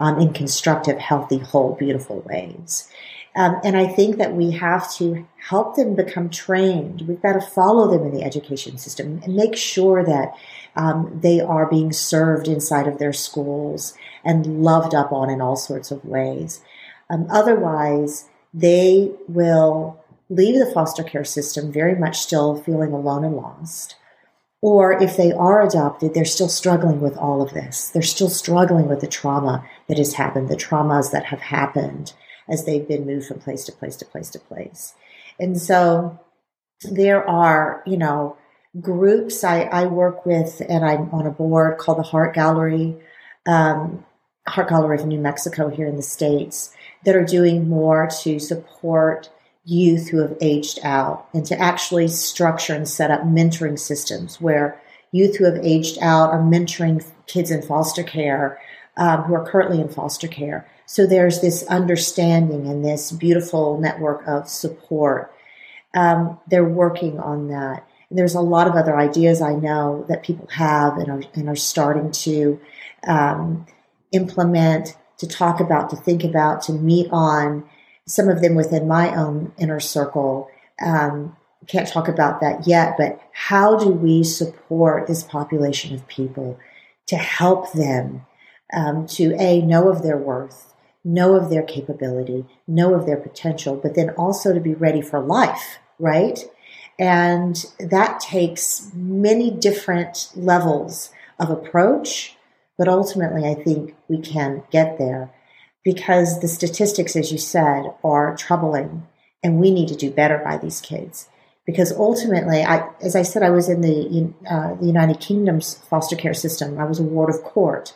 [0.00, 2.90] um, in constructive, healthy, whole, beautiful ways.
[3.36, 7.02] Um, and I think that we have to help them become trained.
[7.02, 10.34] We've got to follow them in the education system and make sure that
[10.74, 15.56] um, they are being served inside of their schools and loved up on in all
[15.56, 16.60] sorts of ways.
[17.08, 23.36] Um, otherwise, they will leave the foster care system very much still feeling alone and
[23.36, 23.96] lost.
[24.60, 27.90] Or if they are adopted, they're still struggling with all of this.
[27.90, 32.12] They're still struggling with the trauma that has happened, the traumas that have happened
[32.48, 34.94] as they've been moved from place to place to place to place.
[35.38, 36.18] And so
[36.90, 38.36] there are, you know,
[38.80, 42.96] groups I, I work with, and I'm on a board called the Heart Gallery,
[43.46, 44.04] um,
[44.46, 49.30] Heart Gallery of New Mexico here in the States, that are doing more to support
[49.68, 54.80] youth who have aged out and to actually structure and set up mentoring systems where
[55.12, 58.58] youth who have aged out are mentoring kids in foster care
[58.96, 60.66] um, who are currently in foster care.
[60.86, 65.34] So there's this understanding and this beautiful network of support.
[65.92, 67.86] Um, they're working on that.
[68.08, 71.46] And there's a lot of other ideas I know that people have and are, and
[71.46, 72.58] are starting to
[73.06, 73.66] um,
[74.12, 77.68] implement, to talk about, to think about, to meet on
[78.08, 80.50] some of them within my own inner circle.
[80.84, 86.58] Um, can't talk about that yet, but how do we support this population of people
[87.06, 88.24] to help them
[88.72, 93.76] um, to a know of their worth, know of their capability, know of their potential,
[93.76, 96.38] but then also to be ready for life, right?
[96.98, 102.36] And that takes many different levels of approach,
[102.76, 105.30] but ultimately, I think we can get there
[105.84, 109.06] because the statistics, as you said, are troubling
[109.42, 111.28] and we need to do better by these kids.
[111.66, 116.16] Because ultimately, I, as I said, I was in the, uh, the United Kingdom's foster
[116.16, 116.78] care system.
[116.78, 117.94] I was a ward of court.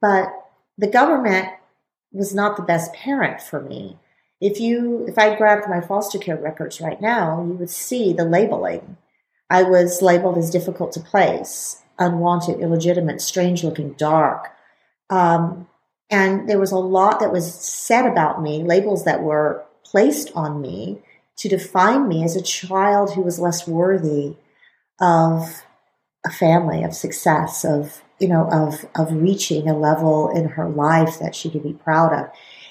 [0.00, 0.28] But
[0.76, 1.48] the government
[2.12, 3.98] was not the best parent for me.
[4.40, 8.24] If you, if I grabbed my foster care records right now, you would see the
[8.24, 8.96] labeling.
[9.48, 14.48] I was labeled as difficult to place, unwanted, illegitimate, strange looking, dark.
[15.08, 15.67] Um,
[16.10, 20.60] and there was a lot that was said about me, labels that were placed on
[20.60, 20.98] me
[21.36, 24.36] to define me as a child who was less worthy
[25.00, 25.62] of
[26.26, 31.18] a family, of success, of you know, of of reaching a level in her life
[31.20, 32.30] that she could be proud of.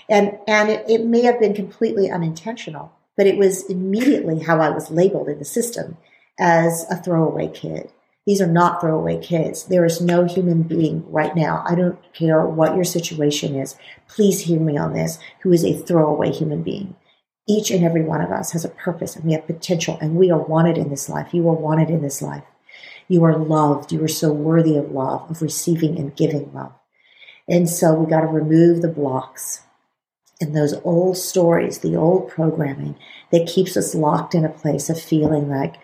[0.09, 4.69] And and it, it may have been completely unintentional, but it was immediately how I
[4.69, 5.97] was labeled in the system
[6.39, 7.91] as a throwaway kid,
[8.27, 9.63] these are not throwaway kids.
[9.63, 11.63] There is no human being right now.
[11.65, 13.77] I don't care what your situation is.
[14.09, 16.97] Please hear me on this, who is a throwaway human being.
[17.47, 20.29] Each and every one of us has a purpose and we have potential and we
[20.29, 21.33] are wanted in this life.
[21.33, 22.43] You are wanted in this life.
[23.07, 23.93] You are loved.
[23.93, 26.73] You are so worthy of love, of receiving and giving love.
[27.47, 29.61] And so we got to remove the blocks
[30.41, 32.97] and those old stories, the old programming
[33.31, 35.75] that keeps us locked in a place of feeling like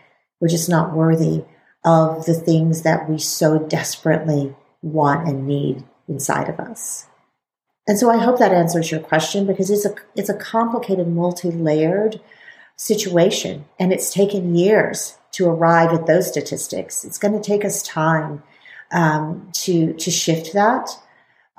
[0.41, 1.45] we're just not worthy
[1.85, 7.07] of the things that we so desperately want and need inside of us.
[7.87, 12.21] And so I hope that answers your question because it's a it's a complicated, multi-layered
[12.75, 17.03] situation and it's taken years to arrive at those statistics.
[17.03, 18.43] It's going to take us time
[18.91, 20.89] um, to to shift that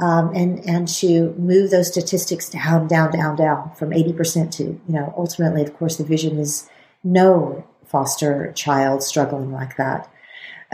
[0.00, 4.64] um, and and to move those statistics down, down, down, down from eighty percent to
[4.64, 6.68] you know ultimately, of course, the vision is
[7.02, 10.10] no foster child struggling like that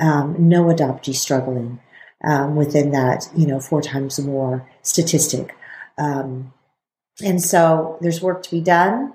[0.01, 1.81] um, no adoptee struggling.
[2.25, 5.57] um, within that, you know, four times more statistic.
[5.99, 6.53] Um,
[7.23, 9.15] and so there's work to be done,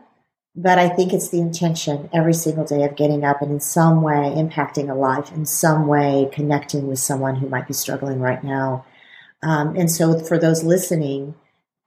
[0.56, 4.02] but I think it's the intention every single day of getting up and in some
[4.02, 8.44] way impacting a life, in some way connecting with someone who might be struggling right
[8.44, 8.86] now.
[9.44, 11.36] Um, and so for those listening,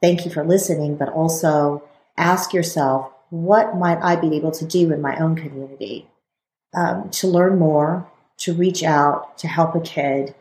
[0.03, 1.83] thank you for listening, but also
[2.17, 6.09] ask yourself, what might I be able to do in my own community
[6.75, 10.35] um, to learn more, to reach out, to help a kid,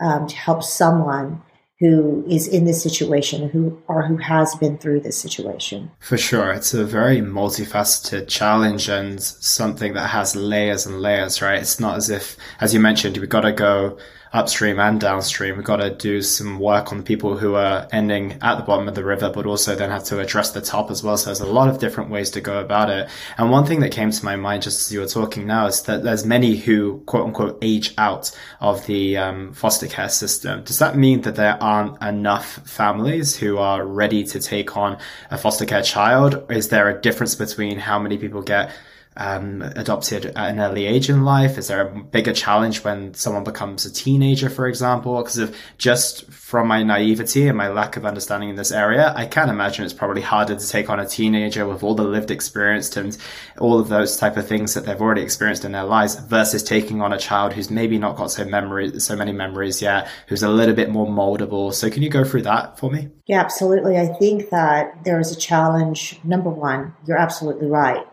[0.00, 1.42] um, to help someone
[1.80, 5.90] who is in this situation who or who has been through this situation.
[6.00, 6.50] For sure.
[6.50, 11.60] It's a very multifaceted challenge and something that has layers and layers, right?
[11.60, 13.96] It's not as if, as you mentioned, we've got to go
[14.32, 15.56] upstream and downstream.
[15.56, 18.88] We've got to do some work on the people who are ending at the bottom
[18.88, 21.16] of the river, but also then have to address the top as well.
[21.16, 23.08] So there's a lot of different ways to go about it.
[23.36, 25.82] And one thing that came to my mind just as you were talking now is
[25.82, 30.64] that there's many who quote unquote age out of the um, foster care system.
[30.64, 34.98] Does that mean that there aren't enough families who are ready to take on
[35.30, 36.44] a foster care child?
[36.50, 38.70] Is there a difference between how many people get
[39.18, 41.58] um, adopted at an early age in life?
[41.58, 45.18] Is there a bigger challenge when someone becomes a teenager, for example?
[45.18, 49.26] Because of just from my naivety and my lack of understanding in this area, I
[49.26, 52.96] can imagine it's probably harder to take on a teenager with all the lived experience
[52.96, 53.18] and
[53.58, 57.02] all of those type of things that they've already experienced in their lives versus taking
[57.02, 60.48] on a child who's maybe not got so memory, so many memories yet, who's a
[60.48, 61.74] little bit more moldable.
[61.74, 63.08] So can you go through that for me?
[63.26, 63.98] Yeah, absolutely.
[63.98, 66.20] I think that there is a challenge.
[66.22, 68.06] Number one, you're absolutely right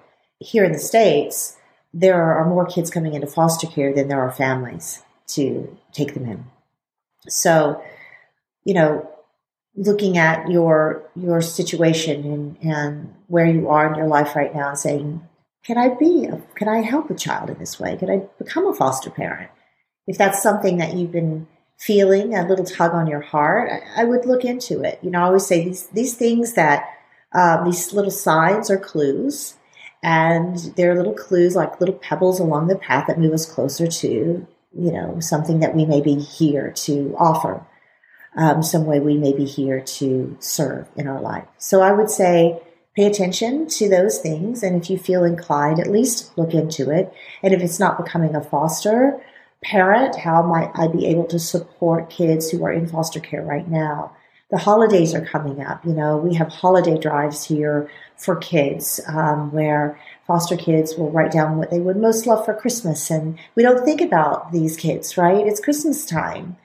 [0.45, 1.58] here in the States,
[1.93, 6.25] there are more kids coming into foster care than there are families to take them
[6.25, 6.45] in.
[7.27, 7.81] So,
[8.63, 9.10] you know,
[9.75, 14.69] looking at your your situation and, and where you are in your life right now
[14.69, 15.27] and saying,
[15.65, 17.97] can I be, a, can I help a child in this way?
[17.97, 19.49] Can I become a foster parent?
[20.05, 24.03] If that's something that you've been feeling, a little tug on your heart, I, I
[24.03, 24.99] would look into it.
[25.01, 26.86] You know, I always say these, these things that,
[27.34, 29.55] uh, these little signs or clues
[30.05, 33.87] and there are little clues like little pebbles along the path that move us closer
[33.87, 37.65] to, you know, something that we may be here to offer,
[38.35, 41.47] um, some way we may be here to serve in our life.
[41.57, 42.61] So I would say
[42.95, 44.61] pay attention to those things.
[44.61, 47.11] And if you feel inclined, at least look into it.
[47.41, 49.19] And if it's not becoming a foster
[49.63, 53.67] parent, how might I be able to support kids who are in foster care right
[53.67, 54.15] now?
[54.51, 55.84] The holidays are coming up.
[55.86, 61.31] You know, we have holiday drives here for kids um, where foster kids will write
[61.31, 63.10] down what they would most love for Christmas.
[63.10, 65.45] And we don't think about these kids, right?
[65.45, 66.58] It's Christmas time.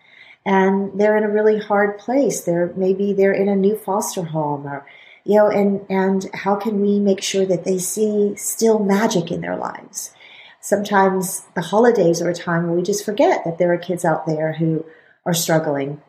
[0.44, 2.42] And they're in a really hard place.
[2.42, 4.86] They're maybe they're in a new foster home or
[5.24, 9.42] you know, and and how can we make sure that they see still magic in
[9.42, 10.14] their lives?
[10.60, 14.26] Sometimes the holidays are a time where we just forget that there are kids out
[14.26, 14.84] there who
[15.26, 16.00] are struggling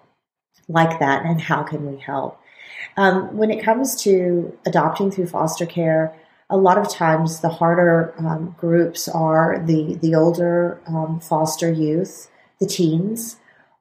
[0.72, 2.40] like that and how can we help?
[2.98, 6.16] Um, when it comes to adopting through foster care,
[6.50, 12.30] a lot of times the harder um, groups are the, the older um, foster youth,
[12.60, 13.38] the teens,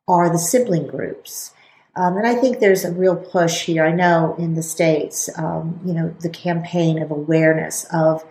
[0.06, 1.52] are the sibling groups.
[1.96, 3.84] Um, and I think there's a real push here.
[3.84, 8.24] I know in the States, um, you know, the campaign of awareness of,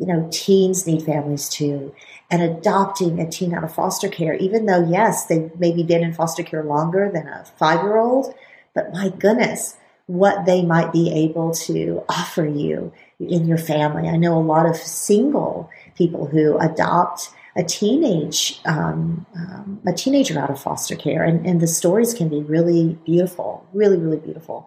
[0.00, 1.94] you know, teens need families too
[2.30, 6.14] and adopting a teen out of foster care, even though, yes, they've maybe been in
[6.14, 8.34] foster care longer than a five year old,
[8.74, 14.08] but my goodness, what they might be able to offer you in your family.
[14.08, 20.38] I know a lot of single people who adopt a teenage um, um, a teenager
[20.38, 24.66] out of foster care, and, and the stories can be really beautiful, really, really beautiful.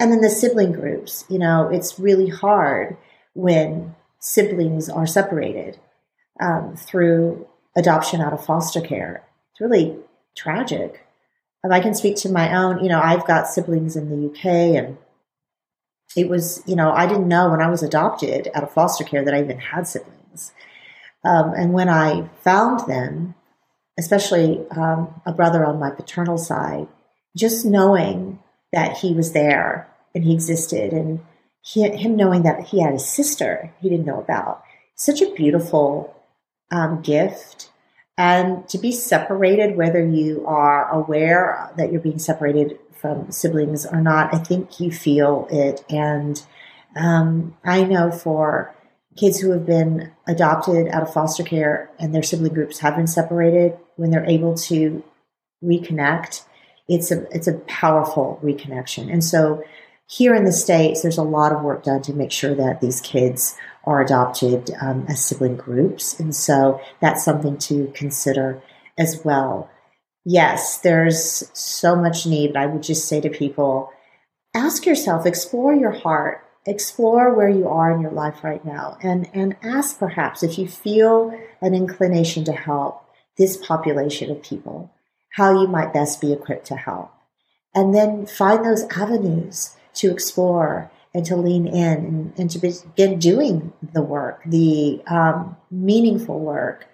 [0.00, 2.96] And then the sibling groups, you know, it's really hard
[3.34, 5.78] when siblings are separated
[6.40, 9.22] um, through adoption out of foster care.
[9.52, 9.96] It's really
[10.34, 11.06] tragic.
[11.70, 14.44] I can speak to my own, you know, I've got siblings in the UK
[14.76, 14.98] and
[16.16, 19.24] it was, you know, I didn't know when I was adopted out of foster care
[19.24, 20.52] that I even had siblings.
[21.24, 23.34] Um, and when I found them,
[23.98, 26.86] especially um, a brother on my paternal side,
[27.36, 28.40] just knowing
[28.72, 31.20] that he was there and he existed and
[31.64, 34.62] he, him knowing that he had a sister he didn't know about,
[34.94, 36.14] such a beautiful
[36.70, 37.70] um, gift.
[38.18, 44.00] And to be separated, whether you are aware that you're being separated from siblings or
[44.00, 45.84] not, I think you feel it.
[45.88, 46.40] And
[46.96, 48.74] um, I know for
[49.16, 53.06] kids who have been adopted out of foster care and their sibling groups have been
[53.06, 55.02] separated, when they're able to
[55.64, 56.44] reconnect,
[56.88, 59.10] it's a it's a powerful reconnection.
[59.10, 59.64] And so
[60.06, 63.00] here in the states, there's a lot of work done to make sure that these
[63.00, 66.18] kids are adopted um, as sibling groups.
[66.18, 68.62] And so that's something to consider
[68.96, 69.70] as well.
[70.24, 72.56] yes, there's so much need.
[72.56, 73.90] I would just say to people,
[74.54, 79.28] ask yourself, explore your heart, explore where you are in your life right now, and,
[79.34, 83.04] and ask perhaps if you feel an inclination to help
[83.36, 84.90] this population of people,
[85.32, 87.12] how you might best be equipped to help.
[87.74, 93.18] And then find those avenues to explore and to lean in and, and to begin
[93.18, 96.86] doing the work, the um, meaningful work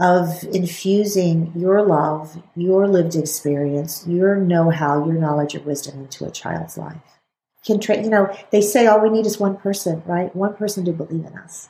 [0.00, 6.30] of infusing your love, your lived experience, your know-how, your knowledge, your wisdom into a
[6.30, 7.20] child's life.
[7.64, 10.34] Can tra- you know, they say all we need is one person, right?
[10.34, 11.68] One person to believe in us.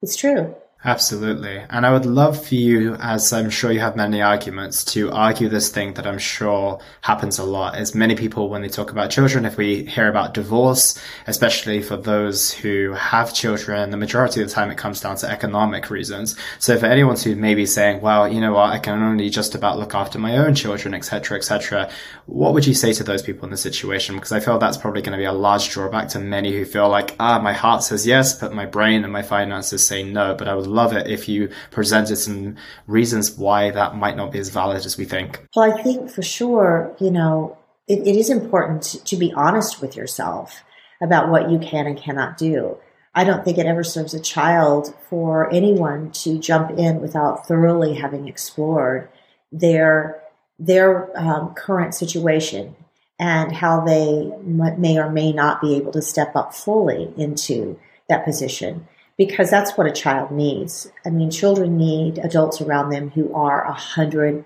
[0.00, 0.54] It's true.
[0.86, 1.62] Absolutely.
[1.70, 5.48] And I would love for you, as I'm sure you have many arguments, to argue
[5.48, 9.10] this thing that I'm sure happens a lot is many people, when they talk about
[9.10, 14.48] children, if we hear about divorce, especially for those who have children, the majority of
[14.48, 16.36] the time it comes down to economic reasons.
[16.58, 19.54] So for anyone who may be saying, well, you know what, I can only just
[19.54, 21.90] about look after my own children, etc., etc.,
[22.26, 24.16] what would you say to those people in the situation?
[24.16, 26.90] Because I feel that's probably going to be a large drawback to many who feel
[26.90, 30.46] like, ah, my heart says yes, but my brain and my finances say no, but
[30.46, 32.56] I would love it if you presented some
[32.86, 35.46] reasons why that might not be as valid as we think.
[35.54, 37.56] Well, I think for sure, you know,
[37.88, 40.62] it, it is important to, be honest with yourself
[41.02, 42.76] about what you can and cannot do.
[43.14, 47.94] I don't think it ever serves a child for anyone to jump in without thoroughly
[47.94, 49.08] having explored
[49.52, 50.20] their
[50.58, 52.76] their um, current situation
[53.18, 58.24] and how they may or may not be able to step up fully into that
[58.24, 60.90] position because that's what a child needs.
[61.04, 64.44] I mean, children need adults around them who are 100%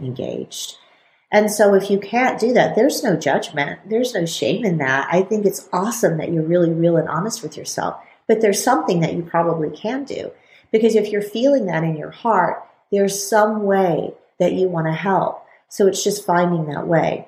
[0.00, 0.76] engaged.
[1.32, 3.80] And so if you can't do that, there's no judgment.
[3.88, 5.08] There's no shame in that.
[5.10, 7.96] I think it's awesome that you're really real and honest with yourself.
[8.28, 10.30] But there's something that you probably can do.
[10.70, 14.92] Because if you're feeling that in your heart, there's some way that you want to
[14.92, 15.44] help.
[15.68, 17.26] So it's just finding that way.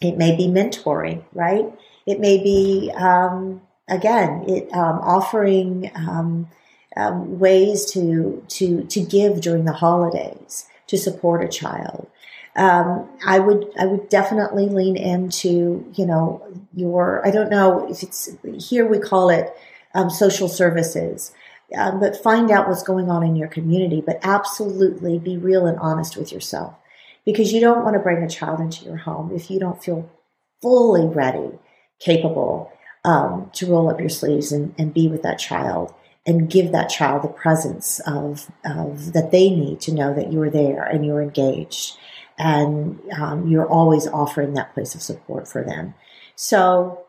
[0.00, 1.66] It may be mentoring, right?
[2.06, 6.48] It may be um, again, it um, offering um,
[6.96, 12.08] um, ways to to to give during the holidays to support a child.
[12.56, 16.42] Um, I would I would definitely lean into you know
[16.74, 19.54] your I don't know if it's here we call it
[19.94, 21.32] um, social services.
[21.74, 25.78] Um, but find out what's going on in your community, but absolutely be real and
[25.78, 26.74] honest with yourself
[27.24, 30.08] because you don't want to bring a child into your home if you don't feel
[30.60, 31.58] fully ready,
[31.98, 32.70] capable,
[33.04, 35.94] um, to roll up your sleeves and, and be with that child
[36.26, 40.50] and give that child the presence of, of that they need to know that you're
[40.50, 41.98] there and you're engaged
[42.38, 45.94] and um, you're always offering that place of support for them.
[46.34, 47.06] So,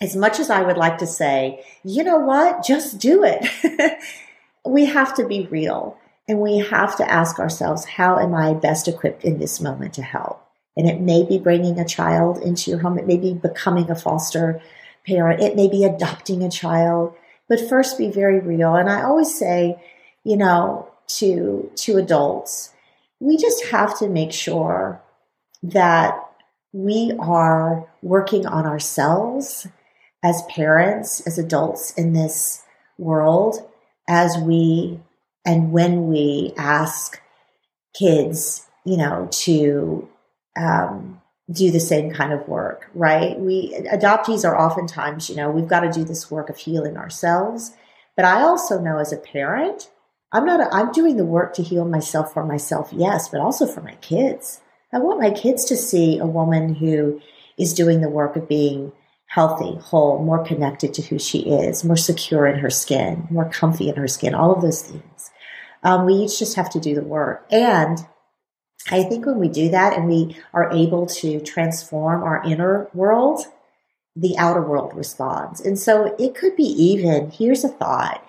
[0.00, 4.00] as much as I would like to say, you know what, just do it,
[4.66, 5.96] we have to be real
[6.28, 10.02] and we have to ask ourselves, how am I best equipped in this moment to
[10.02, 10.44] help?
[10.76, 13.94] And it may be bringing a child into your home, it may be becoming a
[13.94, 14.60] foster
[15.06, 15.40] parent.
[15.40, 17.14] It may be adopting a child,
[17.48, 18.74] but first be very real.
[18.74, 19.82] And I always say,
[20.24, 20.88] you know,
[21.18, 22.72] to, to adults,
[23.20, 25.02] we just have to make sure
[25.62, 26.18] that
[26.72, 29.66] we are working on ourselves
[30.24, 32.62] as parents, as adults in this
[32.98, 33.68] world,
[34.08, 35.00] as we
[35.44, 37.20] and when we ask
[37.94, 40.08] kids, you know, to
[40.56, 43.38] um, do the same kind of work, right?
[43.38, 47.72] We adoptees are oftentimes, you know, we've got to do this work of healing ourselves.
[48.16, 49.90] But I also know as a parent,
[50.32, 53.80] I'm not, I'm doing the work to heal myself for myself, yes, but also for
[53.82, 54.60] my kids.
[54.92, 57.20] I want my kids to see a woman who
[57.58, 58.92] is doing the work of being
[59.26, 63.88] healthy, whole, more connected to who she is, more secure in her skin, more comfy
[63.88, 65.30] in her skin, all of those things.
[65.82, 67.46] Um, we each just have to do the work.
[67.50, 67.98] And
[68.90, 73.46] I think when we do that and we are able to transform our inner world,
[74.16, 75.60] the outer world responds.
[75.60, 78.26] And so it could be even, here's a thought.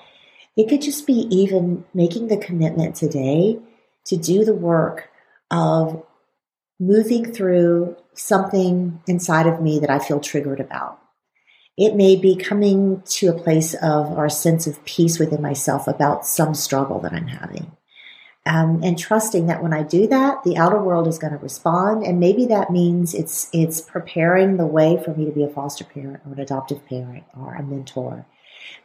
[0.55, 3.59] It could just be even making the commitment today
[4.05, 5.09] to do the work
[5.49, 6.03] of
[6.79, 10.99] moving through something inside of me that I feel triggered about.
[11.77, 16.27] It may be coming to a place of our sense of peace within myself about
[16.27, 17.75] some struggle that I'm having
[18.45, 22.03] um, and trusting that when I do that, the outer world is going to respond,
[22.03, 25.85] and maybe that means it's it's preparing the way for me to be a foster
[25.85, 28.25] parent or an adoptive parent or a mentor.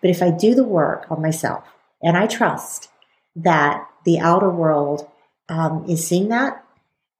[0.01, 1.65] But if I do the work on myself
[2.03, 2.89] and I trust
[3.35, 5.09] that the outer world
[5.49, 6.65] um, is seeing that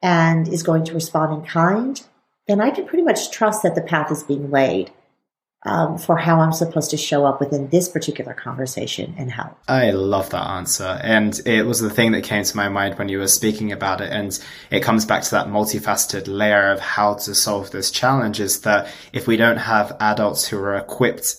[0.01, 2.01] and is going to respond in kind,
[2.47, 4.93] then I can pretty much trust that the path is being laid
[5.65, 9.57] um, for how I'm supposed to show up within this particular conversation and how.
[9.67, 11.01] I love that answer.
[11.03, 14.01] And it was the thing that came to my mind when you were speaking about
[14.01, 14.13] it.
[14.13, 14.39] And
[14.71, 18.89] it comes back to that multifaceted layer of how to solve this challenge is that
[19.13, 21.37] if we don't have adults who are equipped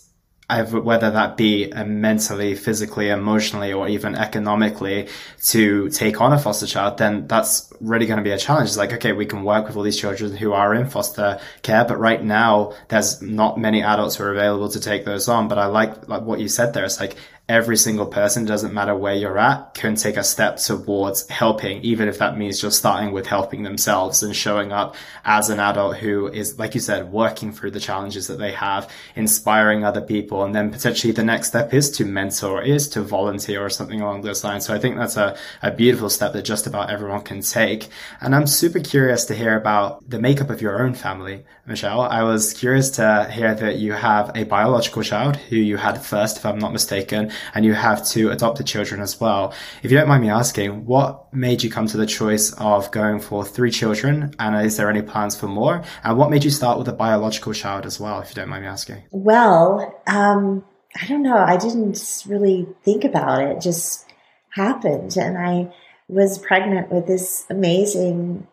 [0.50, 5.08] whether that be uh, mentally, physically, emotionally, or even economically
[5.46, 8.70] to take on a foster child, then that's really going to be a challenge.
[8.70, 11.86] It's like, okay, we can work with all these children who are in foster care,
[11.86, 15.48] but right now there's not many adults who are available to take those on.
[15.48, 16.86] But I like, like what you said there.
[16.86, 17.16] It's like
[17.50, 22.08] every single person, doesn't matter where you're at, can take a step towards helping, even
[22.08, 24.96] if that means just starting with helping themselves and showing up
[25.26, 28.90] as an adult who is, like you said, working through the challenges that they have,
[29.16, 30.44] inspiring other people.
[30.44, 34.22] And then potentially the next step is to mentor, is to volunteer or something along
[34.22, 34.68] those lines.
[34.68, 37.88] So I think that's a, a beautiful step that just about everyone can take.
[38.22, 42.02] And I'm super curious to hear about the makeup of your own family, Michelle.
[42.02, 46.38] I was curious to hear that you have a biological child who you had first,
[46.38, 49.54] if I'm not mistaken and you have two adopted children as well.
[49.84, 53.20] If you don't mind me asking, what made you come to the choice of going
[53.20, 54.34] for three children?
[54.40, 55.84] And is there any plans for more?
[56.04, 58.64] And what made you start with a biological child as well, if you don't mind
[58.64, 59.04] me asking?
[59.12, 60.64] Well, um,
[61.02, 61.38] I don't know.
[61.38, 63.58] I didn't really think about it.
[63.58, 64.06] it just
[64.52, 65.16] happened.
[65.18, 65.74] And I
[66.08, 68.48] was pregnant with this amazing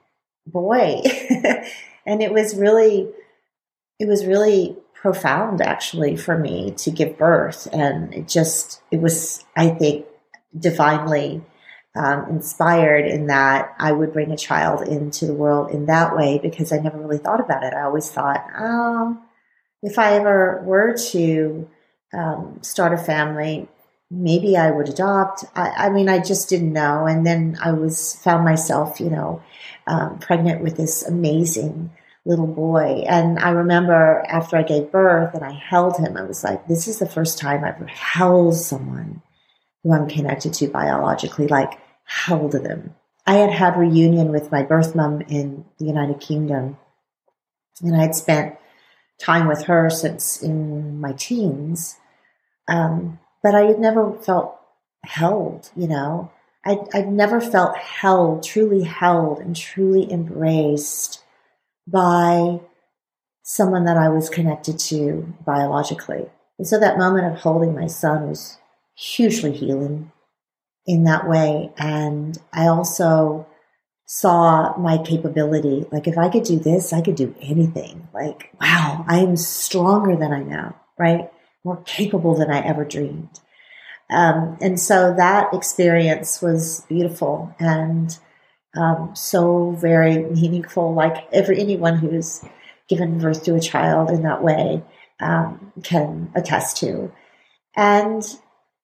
[0.47, 1.03] boy.
[2.07, 3.09] and it was really,
[3.99, 4.77] it was really
[5.07, 7.69] profound actually for me to give birth.
[7.73, 10.05] And it just, it was, I think,
[10.59, 11.45] divinely
[11.95, 16.41] um, inspired in that I would bring a child into the world in that way
[16.43, 17.73] because I never really thought about it.
[17.73, 19.17] I always thought, oh,
[19.81, 21.71] if I ever were to
[22.13, 23.69] um, start a family,
[24.11, 25.45] maybe I would adopt.
[25.55, 27.07] I, I, mean, I just didn't know.
[27.07, 29.41] And then I was found myself, you know,
[29.87, 31.93] um, pregnant with this amazing
[32.27, 33.05] little boy.
[33.09, 36.89] And I remember after I gave birth and I held him, I was like, this
[36.89, 39.23] is the first time I've ever held someone
[39.83, 42.95] who I'm connected to biologically, like held them.
[43.27, 46.79] I had had reunion with my birth mom in the United Kingdom,
[47.83, 48.57] and I had spent
[49.21, 51.97] time with her since in my teens.
[52.69, 54.59] Um, but I had never felt
[55.05, 56.31] held, you know.
[56.65, 61.23] I'd, I'd never felt held, truly held and truly embraced
[61.87, 62.61] by
[63.43, 66.27] someone that I was connected to biologically.
[66.59, 68.59] And so that moment of holding my son was
[68.97, 70.11] hugely healing
[70.87, 71.71] in that way.
[71.77, 73.47] And I also
[74.07, 75.85] saw my capability.
[75.93, 78.09] Like, if I could do this, I could do anything.
[78.15, 81.31] Like, wow, I am stronger than I know, right?
[81.65, 83.41] More capable than I ever dreamed.
[84.09, 87.55] Um, and so that experience was beautiful.
[87.59, 88.17] And
[88.77, 90.95] um, so very meaningful.
[90.95, 92.45] Like every anyone who's
[92.89, 94.83] given birth to a child in that way
[95.21, 97.13] um, can attest to.
[97.77, 98.23] And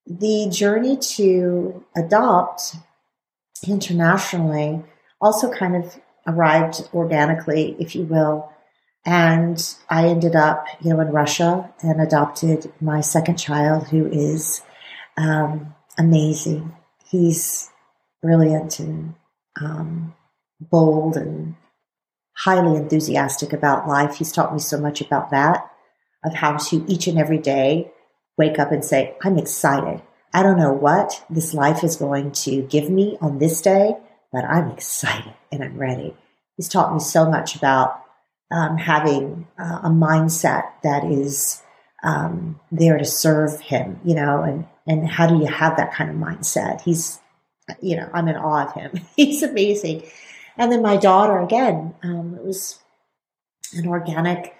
[0.05, 2.75] the journey to adopt
[3.67, 4.83] internationally
[5.21, 8.51] also kind of arrived organically, if you will.
[9.05, 14.61] And I ended up, you know, in Russia and adopted my second child, who is
[15.17, 16.73] um, amazing.
[17.05, 17.69] He's
[18.21, 19.15] brilliant and
[19.61, 20.15] um,
[20.59, 21.55] bold and
[22.35, 24.15] highly enthusiastic about life.
[24.15, 25.69] He's taught me so much about that,
[26.25, 27.91] of how to each and every day
[28.37, 30.01] wake up and say, I'm excited.
[30.33, 33.95] I don't know what this life is going to give me on this day,
[34.31, 36.15] but I'm excited and I'm ready.
[36.57, 38.01] He's taught me so much about
[38.51, 41.61] um, having uh, a mindset that is
[42.03, 46.09] um, there to serve him, you know, and, and how do you have that kind
[46.09, 46.81] of mindset?
[46.81, 47.19] He's
[47.81, 48.91] you know, I'm in awe of him.
[49.15, 50.03] He's amazing.
[50.57, 52.79] And then my daughter, again, um, it was
[53.73, 54.55] an organic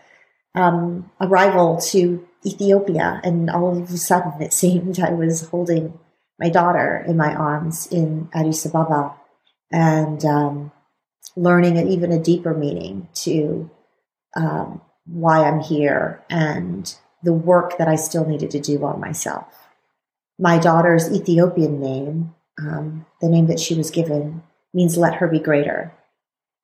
[0.55, 3.21] um, arrival to Ethiopia.
[3.23, 5.99] And all of a sudden, it seemed I was holding
[6.39, 9.15] my daughter in my arms in Addis Ababa
[9.71, 10.71] and um,
[11.35, 13.69] learning even a deeper meaning to
[14.35, 19.45] um, why I'm here and the work that I still needed to do on myself.
[20.39, 24.43] My daughter's Ethiopian name um, the name that she was given
[24.73, 25.93] means let her be greater.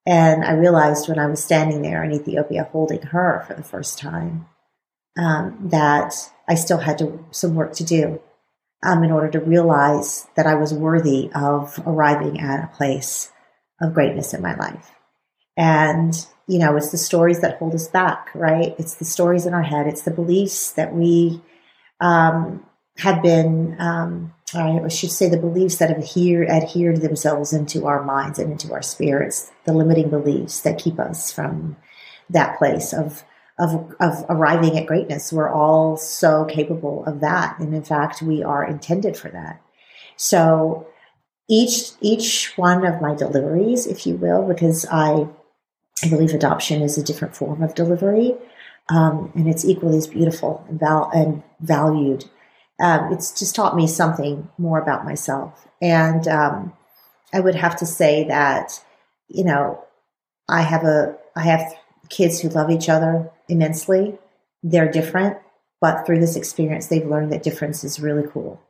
[0.06, 4.00] And I realized when I was standing there in Ethiopia holding her for the first
[4.00, 4.48] time
[5.18, 6.14] um, that
[6.48, 8.22] I still had to, some work to do
[8.84, 13.32] um, in order to realize that I was worthy of arriving at a place
[13.82, 14.92] of greatness in my life.
[15.58, 16.14] And,
[16.48, 18.74] you know, it's the stories that hold us back, right?
[18.80, 19.88] It's the stories in our head.
[19.88, 21.42] It's the beliefs that we
[22.00, 22.66] um,
[22.98, 28.40] have been um, I should say the beliefs that adhere adhere themselves into our minds
[28.40, 31.78] and into our spirits, the limiting beliefs that keep us from
[32.30, 33.24] that place of
[33.60, 35.34] of, of arriving at greatness.
[35.34, 37.60] We're all so capable of that.
[37.60, 39.62] And in fact, we are intended for that.
[40.16, 40.88] So
[41.50, 45.28] each, each one of my deliveries, if you will, because I,
[46.04, 48.36] I believe adoption is a different form of delivery.
[48.88, 52.26] Um, and it's equally as beautiful and, val- and valued.
[52.80, 55.68] Um, it's just taught me something more about myself.
[55.82, 56.74] And um,
[57.34, 58.84] I would have to say that,
[59.28, 59.84] you know,
[60.48, 61.74] I have a I have
[62.10, 64.18] kids who love each other immensely.
[64.64, 65.38] They're different,
[65.80, 68.62] but through this experience, they've learned that difference is really cool.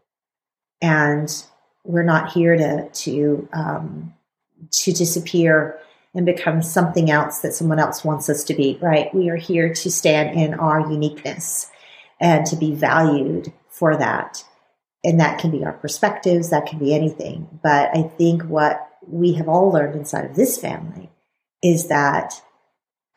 [0.81, 1.31] And
[1.83, 4.13] we're not here to to um,
[4.71, 5.79] to disappear
[6.13, 8.77] and become something else that someone else wants us to be.
[8.81, 9.13] Right?
[9.13, 11.71] We are here to stand in our uniqueness
[12.19, 14.43] and to be valued for that.
[15.03, 16.49] And that can be our perspectives.
[16.49, 17.59] That can be anything.
[17.63, 21.09] But I think what we have all learned inside of this family
[21.63, 22.41] is that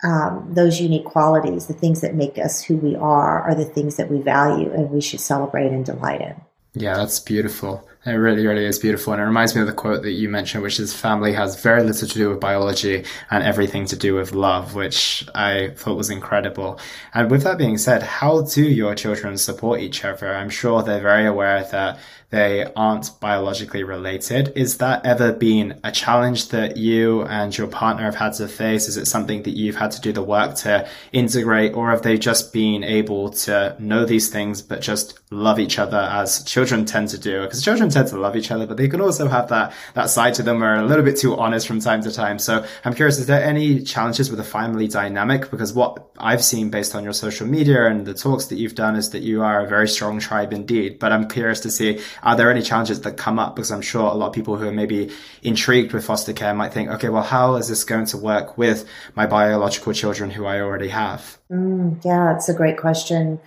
[0.04, 3.96] um, those unique qualities, the things that make us who we are, are the things
[3.96, 6.40] that we value and we should celebrate and delight in.
[6.74, 7.86] Yeah, that's beautiful.
[8.05, 9.12] It really, really is beautiful.
[9.12, 11.84] And it reminds me of the quote that you mentioned, which is family has very
[11.84, 16.11] little to do with biology and everything to do with love, which I thought was
[16.11, 16.80] incredible.
[17.14, 20.34] And with that being said, how do your children support each other?
[20.34, 22.00] I'm sure they're very aware that
[22.30, 24.55] they aren't biologically related.
[24.57, 28.88] Is that ever been a challenge that you and your partner have had to face?
[28.88, 32.16] Is it something that you've had to do the work to integrate, or have they
[32.16, 37.11] just been able to know these things but just love each other as children tend
[37.11, 37.42] to do?
[37.42, 40.34] Because children tend to love each other, but they can also have that that side
[40.34, 42.38] to them where a little bit too honest from time to time.
[42.38, 45.51] So I'm curious, is there any challenges with the family dynamic?
[45.51, 48.97] Because what I've seen based on your social media and the talks that you've done
[48.97, 50.99] is that you are a very strong tribe indeed.
[50.99, 53.55] But I'm curious to see are there any challenges that come up?
[53.55, 55.11] Because I'm sure a lot of people who are maybe
[55.43, 58.88] intrigued with foster care might think, okay, well, how is this going to work with
[59.14, 61.38] my biological children who I already have?
[61.51, 63.40] Mm, yeah, it's a great question.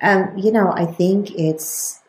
[0.00, 2.01] Um, you know, I think it's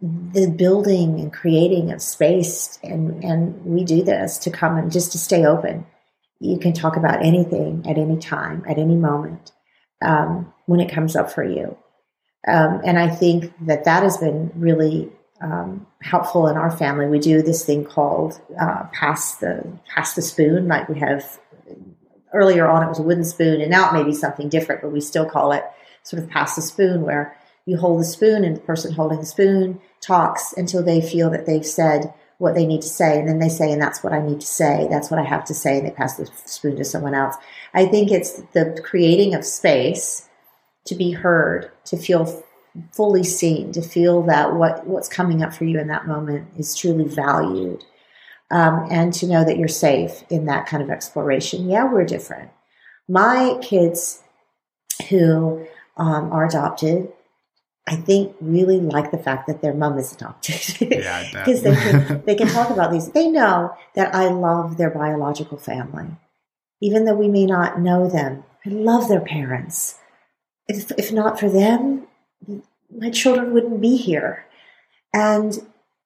[0.00, 5.12] the building and creating of space, and and we do this to come and just
[5.12, 5.86] to stay open.
[6.40, 9.52] You can talk about anything at any time, at any moment,
[10.02, 11.76] um, when it comes up for you.
[12.46, 15.10] Um, and I think that that has been really
[15.42, 17.06] um, helpful in our family.
[17.06, 19.64] We do this thing called uh, pass the
[19.94, 20.68] pass the spoon.
[20.68, 21.38] Like we have
[22.32, 24.92] earlier on, it was a wooden spoon, and now it may be something different, but
[24.92, 25.64] we still call it
[26.04, 27.36] sort of pass the spoon, where
[27.68, 31.44] you hold the spoon and the person holding the spoon talks until they feel that
[31.44, 34.22] they've said what they need to say, and then they say, "And that's what I
[34.22, 34.86] need to say.
[34.88, 37.34] That's what I have to say," and they pass the spoon to someone else.
[37.74, 40.28] I think it's the creating of space
[40.86, 42.42] to be heard, to feel
[42.92, 46.76] fully seen, to feel that what, what's coming up for you in that moment is
[46.76, 47.84] truly valued,
[48.50, 51.68] um, and to know that you're safe in that kind of exploration.
[51.68, 52.50] Yeah, we're different.
[53.08, 54.22] My kids
[55.08, 55.66] who
[55.96, 57.12] um, are adopted,
[57.88, 60.80] I think really like the fact that their mom is adopted.
[60.80, 63.10] yeah, because they can they can talk about these.
[63.10, 66.08] They know that I love their biological family,
[66.80, 68.44] even though we may not know them.
[68.66, 69.98] I love their parents
[70.68, 72.06] if, if not for them,
[72.94, 74.44] my children wouldn't be here.
[75.12, 75.58] And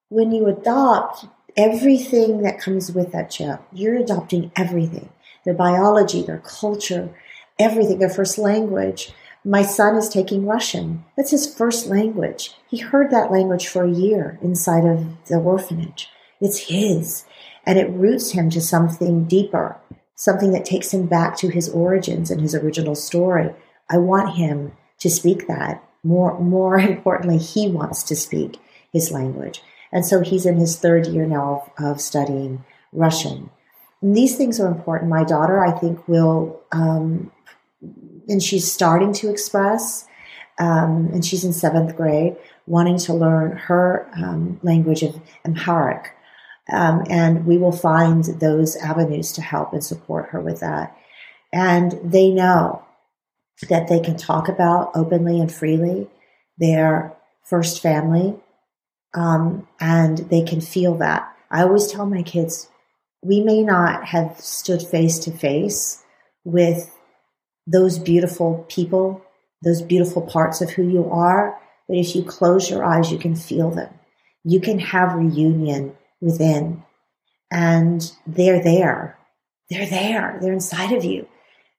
[0.09, 1.25] when you adopt
[1.57, 5.09] everything that comes with that child, you're adopting everything
[5.45, 7.13] their biology, their culture,
[7.59, 9.11] everything, their first language.
[9.45, 11.03] My son is taking Russian.
[11.17, 12.51] That's his first language.
[12.69, 16.09] He heard that language for a year inside of the orphanage.
[16.39, 17.25] It's his.
[17.65, 19.77] And it roots him to something deeper,
[20.15, 23.53] something that takes him back to his origins and his original story.
[23.89, 25.83] I want him to speak that.
[26.03, 28.59] More, more importantly, he wants to speak
[28.91, 29.61] his language.
[29.91, 33.49] And so he's in his third year now of, of studying Russian.
[34.01, 35.09] And these things are important.
[35.09, 37.31] My daughter, I think, will, um,
[38.27, 40.07] and she's starting to express,
[40.59, 42.35] um, and she's in seventh grade,
[42.67, 46.13] wanting to learn her um, language of Amharic.
[46.71, 50.95] Um, and we will find those avenues to help and support her with that.
[51.51, 52.83] And they know
[53.69, 56.07] that they can talk about openly and freely
[56.57, 58.35] their first family,
[59.13, 61.29] um, and they can feel that.
[61.51, 62.69] I always tell my kids,
[63.21, 66.03] we may not have stood face to face
[66.43, 66.91] with
[67.65, 69.21] those beautiful people,
[69.61, 73.35] those beautiful parts of who you are, but if you close your eyes, you can
[73.35, 73.93] feel them.
[74.43, 76.83] You can have reunion within,
[77.51, 79.17] and they're there.
[79.69, 80.37] They're there.
[80.41, 81.27] They're inside of you.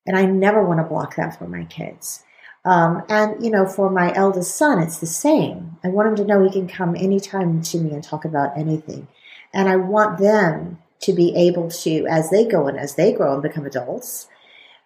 [0.07, 2.23] And I never want to block that for my kids.
[2.65, 5.77] Um, and, you know, for my eldest son, it's the same.
[5.85, 9.09] I want him to know he can come anytime to me and talk about anything.
[9.53, 13.35] And I want them to be able to, as they go and as they grow
[13.35, 14.29] and become adults,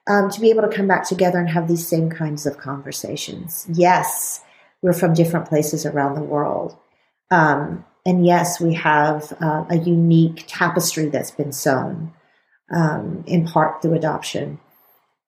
[0.09, 3.67] um, to be able to come back together and have these same kinds of conversations.
[3.73, 4.43] Yes,
[4.83, 6.77] we're from different places around the world.
[7.31, 12.15] Um, and yes, we have uh, a unique tapestry that's been sewn
[12.75, 14.61] um, in part through adoption.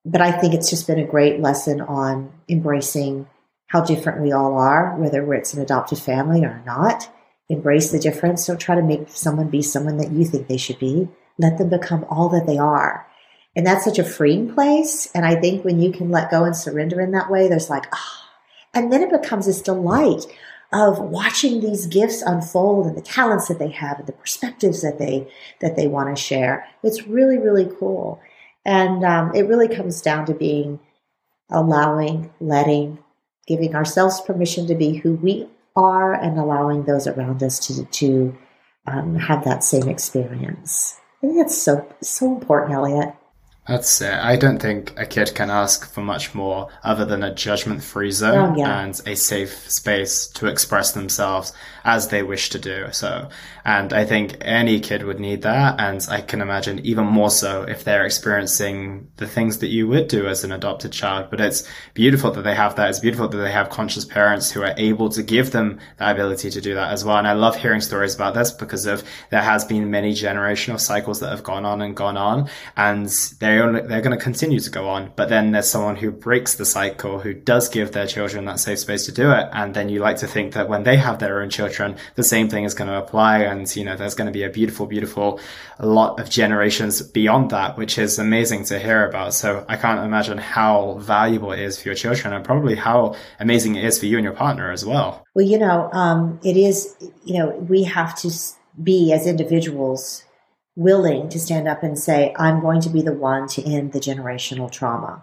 [0.04, 3.26] But I think it's just been a great lesson on embracing
[3.66, 7.10] how different we all are, whether it's an adopted family or not.
[7.50, 8.46] Embrace the difference.
[8.46, 11.08] Don't try to make someone be someone that you think they should be.
[11.38, 13.06] Let them become all that they are.
[13.56, 15.10] And that's such a freeing place.
[15.14, 17.86] And I think when you can let go and surrender in that way, there's like,
[17.92, 18.28] ah, oh.
[18.74, 20.26] and then it becomes this delight
[20.72, 24.98] of watching these gifts unfold and the talents that they have and the perspectives that
[24.98, 25.26] they
[25.60, 26.66] that they want to share.
[26.82, 28.20] It's really really cool,
[28.64, 30.78] and um, it really comes down to being
[31.50, 32.98] allowing, letting,
[33.46, 38.36] giving ourselves permission to be who we are, and allowing those around us to to
[38.86, 40.96] um, have that same experience.
[41.18, 43.14] I think that's so so important, Elliot.
[43.70, 44.12] That's it.
[44.12, 48.10] I don't think a kid can ask for much more other than a judgment free
[48.10, 48.80] zone oh, yeah.
[48.80, 51.52] and a safe space to express themselves
[51.84, 53.28] as they wish to do so.
[53.64, 55.78] And I think any kid would need that.
[55.78, 60.08] And I can imagine even more so if they're experiencing the things that you would
[60.08, 61.28] do as an adopted child.
[61.30, 61.62] But it's
[61.94, 62.90] beautiful that they have that.
[62.90, 66.50] It's beautiful that they have conscious parents who are able to give them the ability
[66.50, 67.18] to do that as well.
[67.18, 71.20] And I love hearing stories about this because of there has been many generational cycles
[71.20, 72.48] that have gone on and gone on.
[72.76, 73.08] And
[73.60, 75.12] they're only, they're going to continue to go on.
[75.16, 78.78] But then there's someone who breaks the cycle, who does give their children that safe
[78.78, 79.48] space to do it.
[79.52, 82.48] And then you like to think that when they have their own children, the same
[82.48, 83.40] thing is going to apply.
[83.40, 85.40] And, you know, there's going to be a beautiful, beautiful
[85.78, 89.34] lot of generations beyond that, which is amazing to hear about.
[89.34, 93.74] So I can't imagine how valuable it is for your children and probably how amazing
[93.74, 95.26] it is for you and your partner as well.
[95.34, 98.30] Well, you know, um, it is, you know, we have to
[98.82, 100.24] be as individuals
[100.76, 104.00] willing to stand up and say, I'm going to be the one to end the
[104.00, 105.22] generational trauma.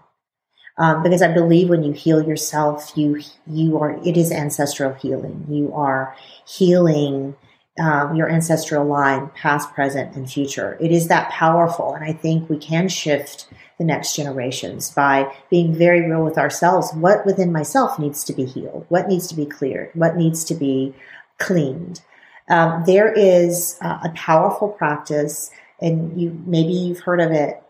[0.77, 5.47] Um, because I believe when you heal yourself, you you are it is ancestral healing.
[5.49, 7.35] You are healing
[7.79, 10.77] um, your ancestral line, past, present, and future.
[10.79, 15.73] It is that powerful, and I think we can shift the next generations by being
[15.73, 16.91] very real with ourselves.
[16.93, 18.85] What within myself needs to be healed?
[18.89, 19.91] What needs to be cleared?
[19.93, 20.95] What needs to be
[21.37, 22.01] cleaned?
[22.49, 27.61] Um, there is uh, a powerful practice, and you maybe you've heard of it,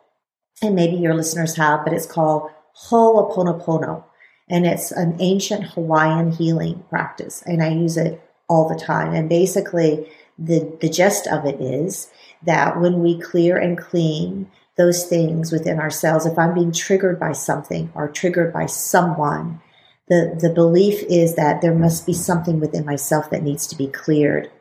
[0.62, 2.52] and maybe your listeners have, but it's called
[2.90, 4.04] Ho'oponopono,
[4.50, 9.14] and it's an ancient Hawaiian healing practice, and I use it all the time.
[9.14, 12.12] And basically, the the gist of it is
[12.44, 17.32] that when we clear and clean those things within ourselves, if I'm being triggered by
[17.32, 19.60] something or triggered by someone,
[20.08, 23.88] the, the belief is that there must be something within myself that needs to be
[23.88, 24.52] cleared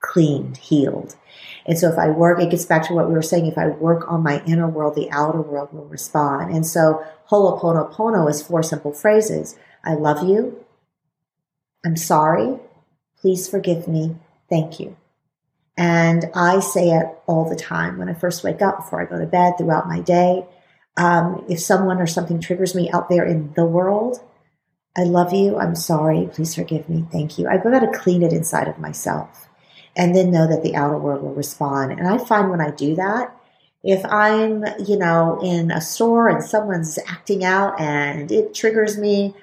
[0.00, 1.16] cleaned, healed.
[1.66, 3.46] And so if I work, it gets back to what we were saying.
[3.46, 6.54] If I work on my inner world, the outer world will respond.
[6.54, 9.56] And so Ho'oponopono is four simple phrases.
[9.84, 10.64] I love you.
[11.84, 12.58] I'm sorry.
[13.20, 14.16] Please forgive me.
[14.48, 14.96] Thank you.
[15.76, 19.18] And I say it all the time when I first wake up, before I go
[19.18, 20.46] to bed, throughout my day.
[20.96, 24.20] Um, if someone or something triggers me out there in the world,
[24.96, 25.58] I love you.
[25.58, 26.30] I'm sorry.
[26.32, 27.04] Please forgive me.
[27.12, 27.48] Thank you.
[27.48, 29.45] I've got to clean it inside of myself
[29.96, 31.92] and then know that the outer world will respond.
[31.92, 33.34] And I find when I do that,
[33.82, 39.34] if I'm, you know, in a store and someone's acting out and it triggers me,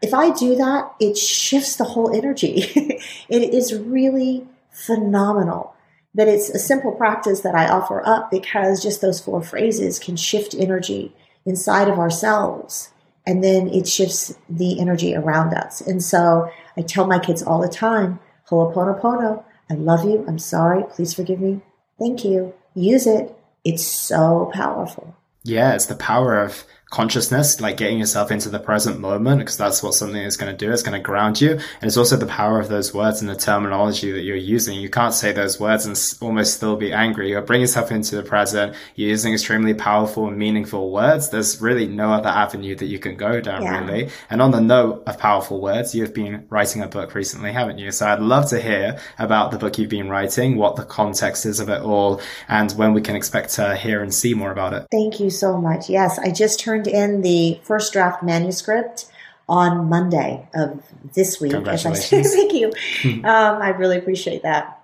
[0.00, 2.60] if I do that, it shifts the whole energy.
[3.28, 5.74] it is really phenomenal.
[6.14, 10.16] But it's a simple practice that I offer up because just those four phrases can
[10.16, 12.90] shift energy inside of ourselves.
[13.26, 15.80] And then it shifts the energy around us.
[15.80, 20.24] And so I tell my kids all the time, Ho'oponopono, I love you.
[20.26, 20.82] I'm sorry.
[20.90, 21.60] Please forgive me.
[21.98, 22.52] Thank you.
[22.74, 23.34] Use it.
[23.64, 25.16] It's so powerful.
[25.42, 29.82] Yeah, it's the power of consciousness, like getting yourself into the present moment, because that's
[29.82, 30.72] what something is going to do.
[30.72, 31.52] It's going to ground you.
[31.52, 34.80] And it's also the power of those words and the terminology that you're using.
[34.80, 37.30] You can't say those words and almost still be angry.
[37.30, 38.74] You're bringing yourself into the present.
[38.96, 41.30] You're using extremely powerful and meaningful words.
[41.30, 43.78] There's really no other avenue that you can go down, yeah.
[43.78, 44.10] really.
[44.28, 47.92] And on the note of powerful words, you've been writing a book recently, haven't you?
[47.92, 51.60] So I'd love to hear about the book you've been writing, what the context is
[51.60, 54.88] of it all, and when we can expect to hear and see more about it.
[54.90, 55.88] Thank you so much.
[55.88, 59.06] Yes, I just turned turned in the first draft manuscript
[59.48, 60.82] on Monday of
[61.14, 61.52] this week.
[61.52, 62.32] Congratulations.
[62.34, 62.72] Thank you.
[63.24, 64.80] um, I really appreciate that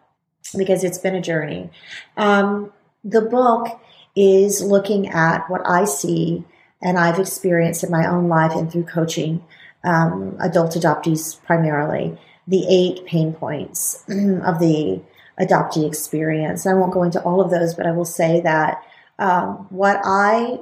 [0.57, 1.71] because it's been a journey.
[2.17, 2.73] Um,
[3.05, 3.81] the book
[4.15, 6.45] is looking at what I see
[6.83, 9.45] and I've experienced in my own life and through coaching
[9.85, 15.01] um, adult adoptees primarily, the eight pain points of the
[15.39, 16.67] adoptee experience.
[16.67, 18.83] I won't go into all of those, but I will say that
[19.19, 20.61] um, what I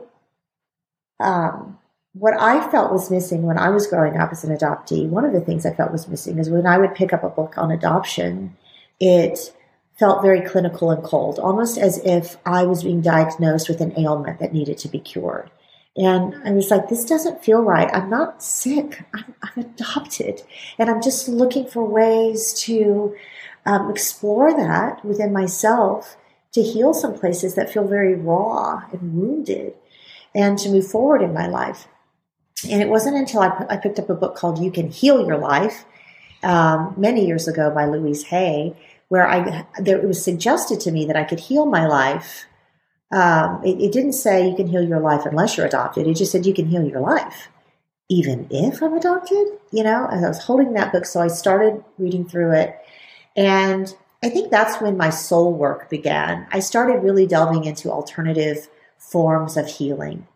[1.21, 1.79] um,
[2.15, 5.33] what I felt was missing when I was growing up as an adoptee, one of
[5.33, 7.73] the things I felt was missing is when I would pick up a book on
[7.73, 8.57] adoption,
[9.01, 9.53] it
[9.99, 14.39] felt very clinical and cold, almost as if I was being diagnosed with an ailment
[14.41, 15.51] that needed to be cured.
[15.97, 17.89] And I was like, this doesn't feel right.
[17.93, 19.05] I'm not sick.
[19.15, 20.43] I'm, I'm adopted.
[20.79, 23.15] And I'm just looking for ways to
[23.65, 26.17] um, explore that within myself
[26.53, 29.75] to heal some places that feel very raw and wounded
[30.35, 31.87] and to move forward in my life.
[32.69, 35.85] And it wasn't until I, picked up a book called You Can Heal Your Life
[36.43, 38.75] um, many years ago by Louise Hay,
[39.09, 42.47] where I there, it was suggested to me that I could heal my life.
[43.13, 46.07] Um, it, it didn't say you can heal your life unless you're adopted.
[46.07, 47.49] It just said you can heal your life,
[48.09, 49.47] even if I'm adopted.
[49.71, 52.77] You know, I was holding that book, so I started reading through it,
[53.37, 56.47] and I think that's when my soul work began.
[56.51, 58.69] I started really delving into alternative
[59.11, 60.27] forms of healing.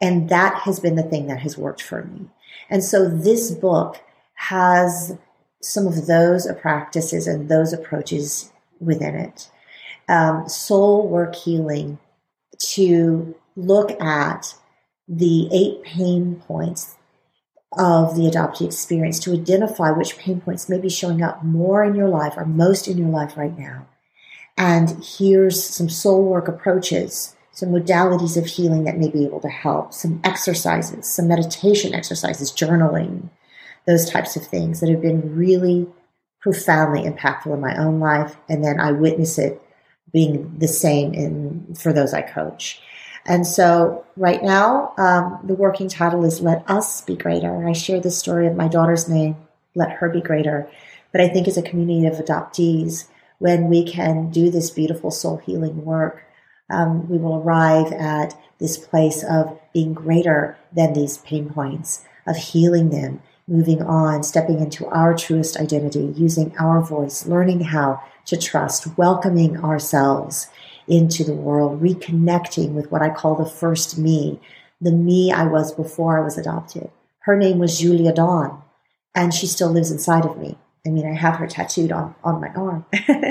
[0.00, 2.28] And that has been the thing that has worked for me.
[2.70, 4.00] And so this book
[4.34, 5.16] has
[5.60, 9.50] some of those practices and those approaches within it.
[10.08, 11.98] Um, soul work healing
[12.58, 14.54] to look at
[15.08, 16.96] the eight pain points
[17.76, 21.94] of the adoptee experience to identify which pain points may be showing up more in
[21.94, 23.86] your life or most in your life right now.
[24.56, 29.48] And here's some soul work approaches some modalities of healing that may be able to
[29.48, 33.28] help, some exercises, some meditation exercises, journaling,
[33.84, 35.84] those types of things that have been really
[36.40, 38.36] profoundly impactful in my own life.
[38.48, 39.60] And then I witness it
[40.12, 42.80] being the same in for those I coach.
[43.26, 47.66] And so right now, um, the working title is Let Us Be Greater.
[47.66, 49.36] I share the story of my daughter's name,
[49.74, 50.70] Let Her Be Greater.
[51.10, 53.08] But I think as a community of adoptees,
[53.40, 56.22] when we can do this beautiful soul healing work,
[56.70, 62.36] um, we will arrive at this place of being greater than these pain points, of
[62.36, 68.36] healing them, moving on, stepping into our truest identity, using our voice, learning how to
[68.36, 70.48] trust, welcoming ourselves
[70.86, 74.40] into the world, reconnecting with what I call the first me,
[74.80, 76.90] the me I was before I was adopted.
[77.20, 78.62] Her name was Julia Dawn,
[79.14, 80.58] and she still lives inside of me.
[80.86, 82.86] I mean, I have her tattooed on, on my arm.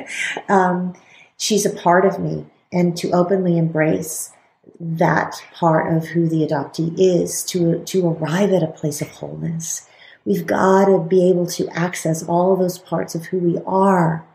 [0.49, 0.93] um,
[1.38, 4.32] she's a part of me and to openly embrace
[4.80, 9.88] that part of who the adoptee is to, to arrive at a place of wholeness.
[10.26, 14.26] We've got to be able to access all those parts of who we are.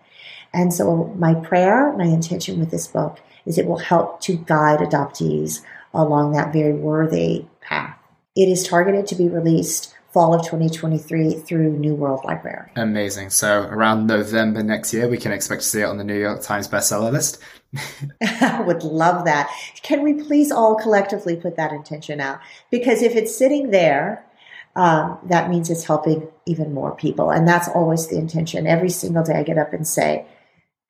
[0.54, 4.80] And so my prayer, my intention with this book is it will help to guide
[4.80, 5.60] adoptees
[5.92, 7.98] along that very worthy path.
[8.34, 12.70] It is targeted to be released fall of 2023 through New World Library.
[12.76, 13.30] Amazing.
[13.30, 16.42] So around November next year, we can expect to see it on the New York
[16.42, 17.38] Times bestseller list.
[18.22, 19.50] I would love that.
[19.82, 22.40] Can we please all collectively put that intention out?
[22.70, 24.24] Because if it's sitting there,
[24.76, 27.30] um, that means it's helping even more people.
[27.30, 28.66] And that's always the intention.
[28.66, 30.26] Every single day I get up and say,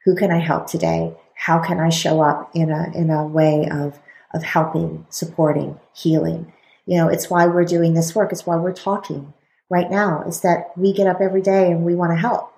[0.04, 1.16] who can I help today?
[1.34, 3.98] How can I show up in a, in a way of,
[4.34, 6.52] of helping, supporting, healing?
[6.86, 8.32] You know, it's why we're doing this work.
[8.32, 9.32] It's why we're talking
[9.70, 10.24] right now.
[10.26, 12.52] It's that we get up every day and we want to help.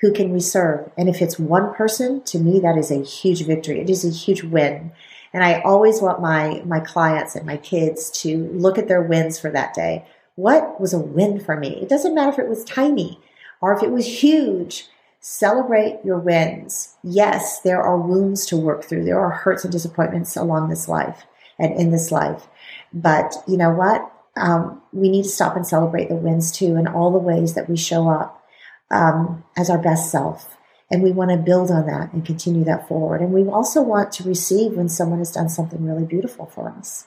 [0.00, 0.90] Who can we serve?
[0.96, 3.80] And if it's one person, to me, that is a huge victory.
[3.80, 4.92] It is a huge win.
[5.32, 9.38] And I always want my, my clients and my kids to look at their wins
[9.38, 10.06] for that day.
[10.36, 11.80] What was a win for me?
[11.82, 13.20] It doesn't matter if it was tiny
[13.60, 14.86] or if it was huge.
[15.20, 16.96] Celebrate your wins.
[17.02, 19.04] Yes, there are wounds to work through.
[19.04, 21.26] There are hurts and disappointments along this life
[21.58, 22.48] and in this life.
[22.92, 24.10] But you know what?
[24.36, 27.68] Um, we need to stop and celebrate the wins too, and all the ways that
[27.68, 28.42] we show up
[28.90, 30.56] um, as our best self.
[30.90, 33.20] And we want to build on that and continue that forward.
[33.20, 37.06] And we also want to receive when someone has done something really beautiful for us.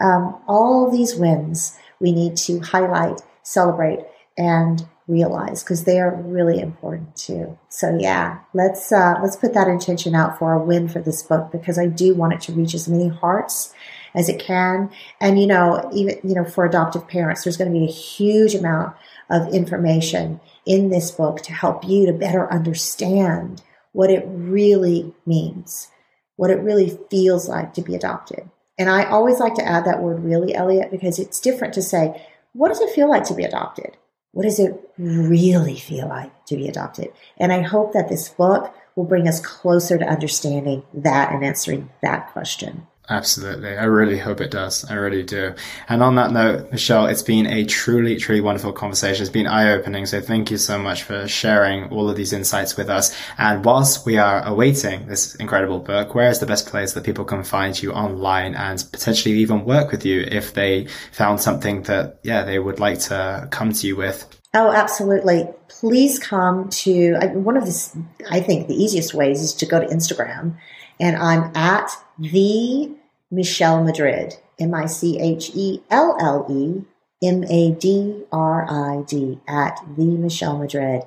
[0.00, 4.00] Um, all these wins we need to highlight, celebrate,
[4.36, 7.58] and realize because they are really important too.
[7.68, 11.52] So yeah, let's uh, let's put that intention out for a win for this book
[11.52, 13.74] because I do want it to reach as many hearts
[14.14, 14.90] as it can.
[15.20, 18.54] And, you know, even, you know, for adoptive parents, there's going to be a huge
[18.54, 18.96] amount
[19.30, 25.88] of information in this book to help you to better understand what it really means,
[26.36, 28.48] what it really feels like to be adopted.
[28.78, 32.26] And I always like to add that word really, Elliot, because it's different to say,
[32.52, 33.96] what does it feel like to be adopted?
[34.32, 37.12] What does it really feel like to be adopted?
[37.36, 41.90] And I hope that this book will bring us closer to understanding that and answering
[42.02, 42.86] that question.
[43.10, 43.76] Absolutely.
[43.76, 44.88] I really hope it does.
[44.88, 45.52] I really do.
[45.88, 49.22] And on that note, Michelle, it's been a truly, truly wonderful conversation.
[49.22, 50.06] It's been eye opening.
[50.06, 53.12] So thank you so much for sharing all of these insights with us.
[53.36, 57.24] And whilst we are awaiting this incredible book, where is the best place that people
[57.24, 62.20] can find you online and potentially even work with you if they found something that,
[62.22, 64.24] yeah, they would like to come to you with?
[64.54, 65.48] Oh, absolutely.
[65.66, 69.86] Please come to one of the, I think the easiest ways is to go to
[69.86, 70.56] Instagram
[71.00, 72.94] and I'm at the
[73.30, 76.82] Michelle Madrid, M I C H E L L E
[77.22, 81.02] M A D R I D, at the Michelle Madrid.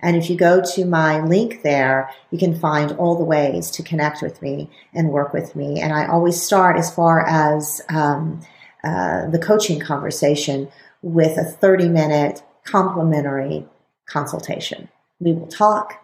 [0.00, 3.82] And if you go to my link there, you can find all the ways to
[3.82, 5.80] connect with me and work with me.
[5.80, 8.40] And I always start as far as um,
[8.84, 10.68] uh, the coaching conversation
[11.02, 13.66] with a 30 minute complimentary
[14.06, 14.88] consultation.
[15.20, 15.94] We will talk.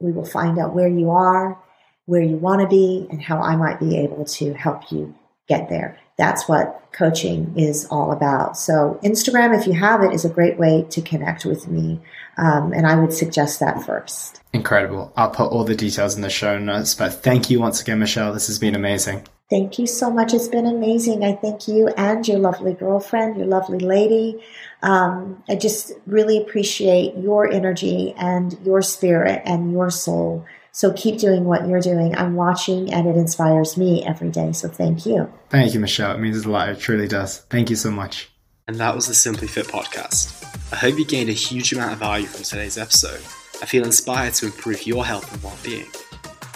[0.00, 1.58] We will find out where you are,
[2.06, 5.14] where you want to be, and how I might be able to help you
[5.48, 5.98] get there.
[6.16, 8.56] That's what coaching is all about.
[8.56, 12.00] So, Instagram, if you have it, is a great way to connect with me.
[12.36, 14.40] Um, and I would suggest that first.
[14.52, 15.12] Incredible.
[15.16, 16.94] I'll put all the details in the show notes.
[16.94, 18.32] But thank you once again, Michelle.
[18.32, 19.26] This has been amazing.
[19.50, 20.32] Thank you so much.
[20.32, 21.22] It's been amazing.
[21.22, 24.42] I thank you and your lovely girlfriend, your lovely lady.
[24.82, 30.46] Um, I just really appreciate your energy and your spirit and your soul.
[30.74, 32.16] So keep doing what you're doing.
[32.16, 34.50] I'm watching and it inspires me every day.
[34.50, 35.32] So thank you.
[35.48, 36.16] Thank you, Michelle.
[36.16, 36.68] It means a lot.
[36.68, 37.38] It truly does.
[37.42, 38.28] Thank you so much.
[38.66, 40.42] And that was the Simply Fit podcast.
[40.72, 43.20] I hope you gained a huge amount of value from today's episode.
[43.62, 45.86] I feel inspired to improve your health and well being.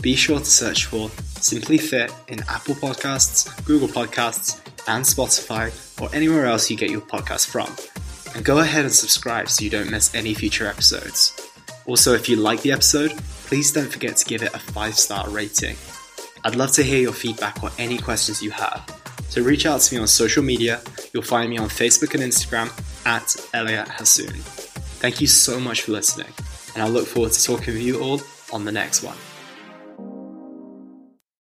[0.02, 1.10] Be sure to search for
[1.40, 4.58] Simply Fit in Apple Podcasts, Google Podcasts,
[4.88, 5.70] and Spotify,
[6.02, 7.72] or anywhere else you get your podcast from.
[8.34, 11.40] And go ahead and subscribe so you don't miss any future episodes.
[11.86, 13.12] Also, if you like the episode,
[13.48, 15.74] please don't forget to give it a 5 star rating.
[16.44, 18.84] I'd love to hear your feedback or any questions you have.
[19.30, 20.82] So reach out to me on social media.
[21.14, 22.68] You'll find me on Facebook and Instagram
[23.06, 24.36] at Elliot Hasoon.
[25.00, 26.32] Thank you so much for listening,
[26.74, 28.20] and I look forward to talking with you all
[28.52, 29.16] on the next one.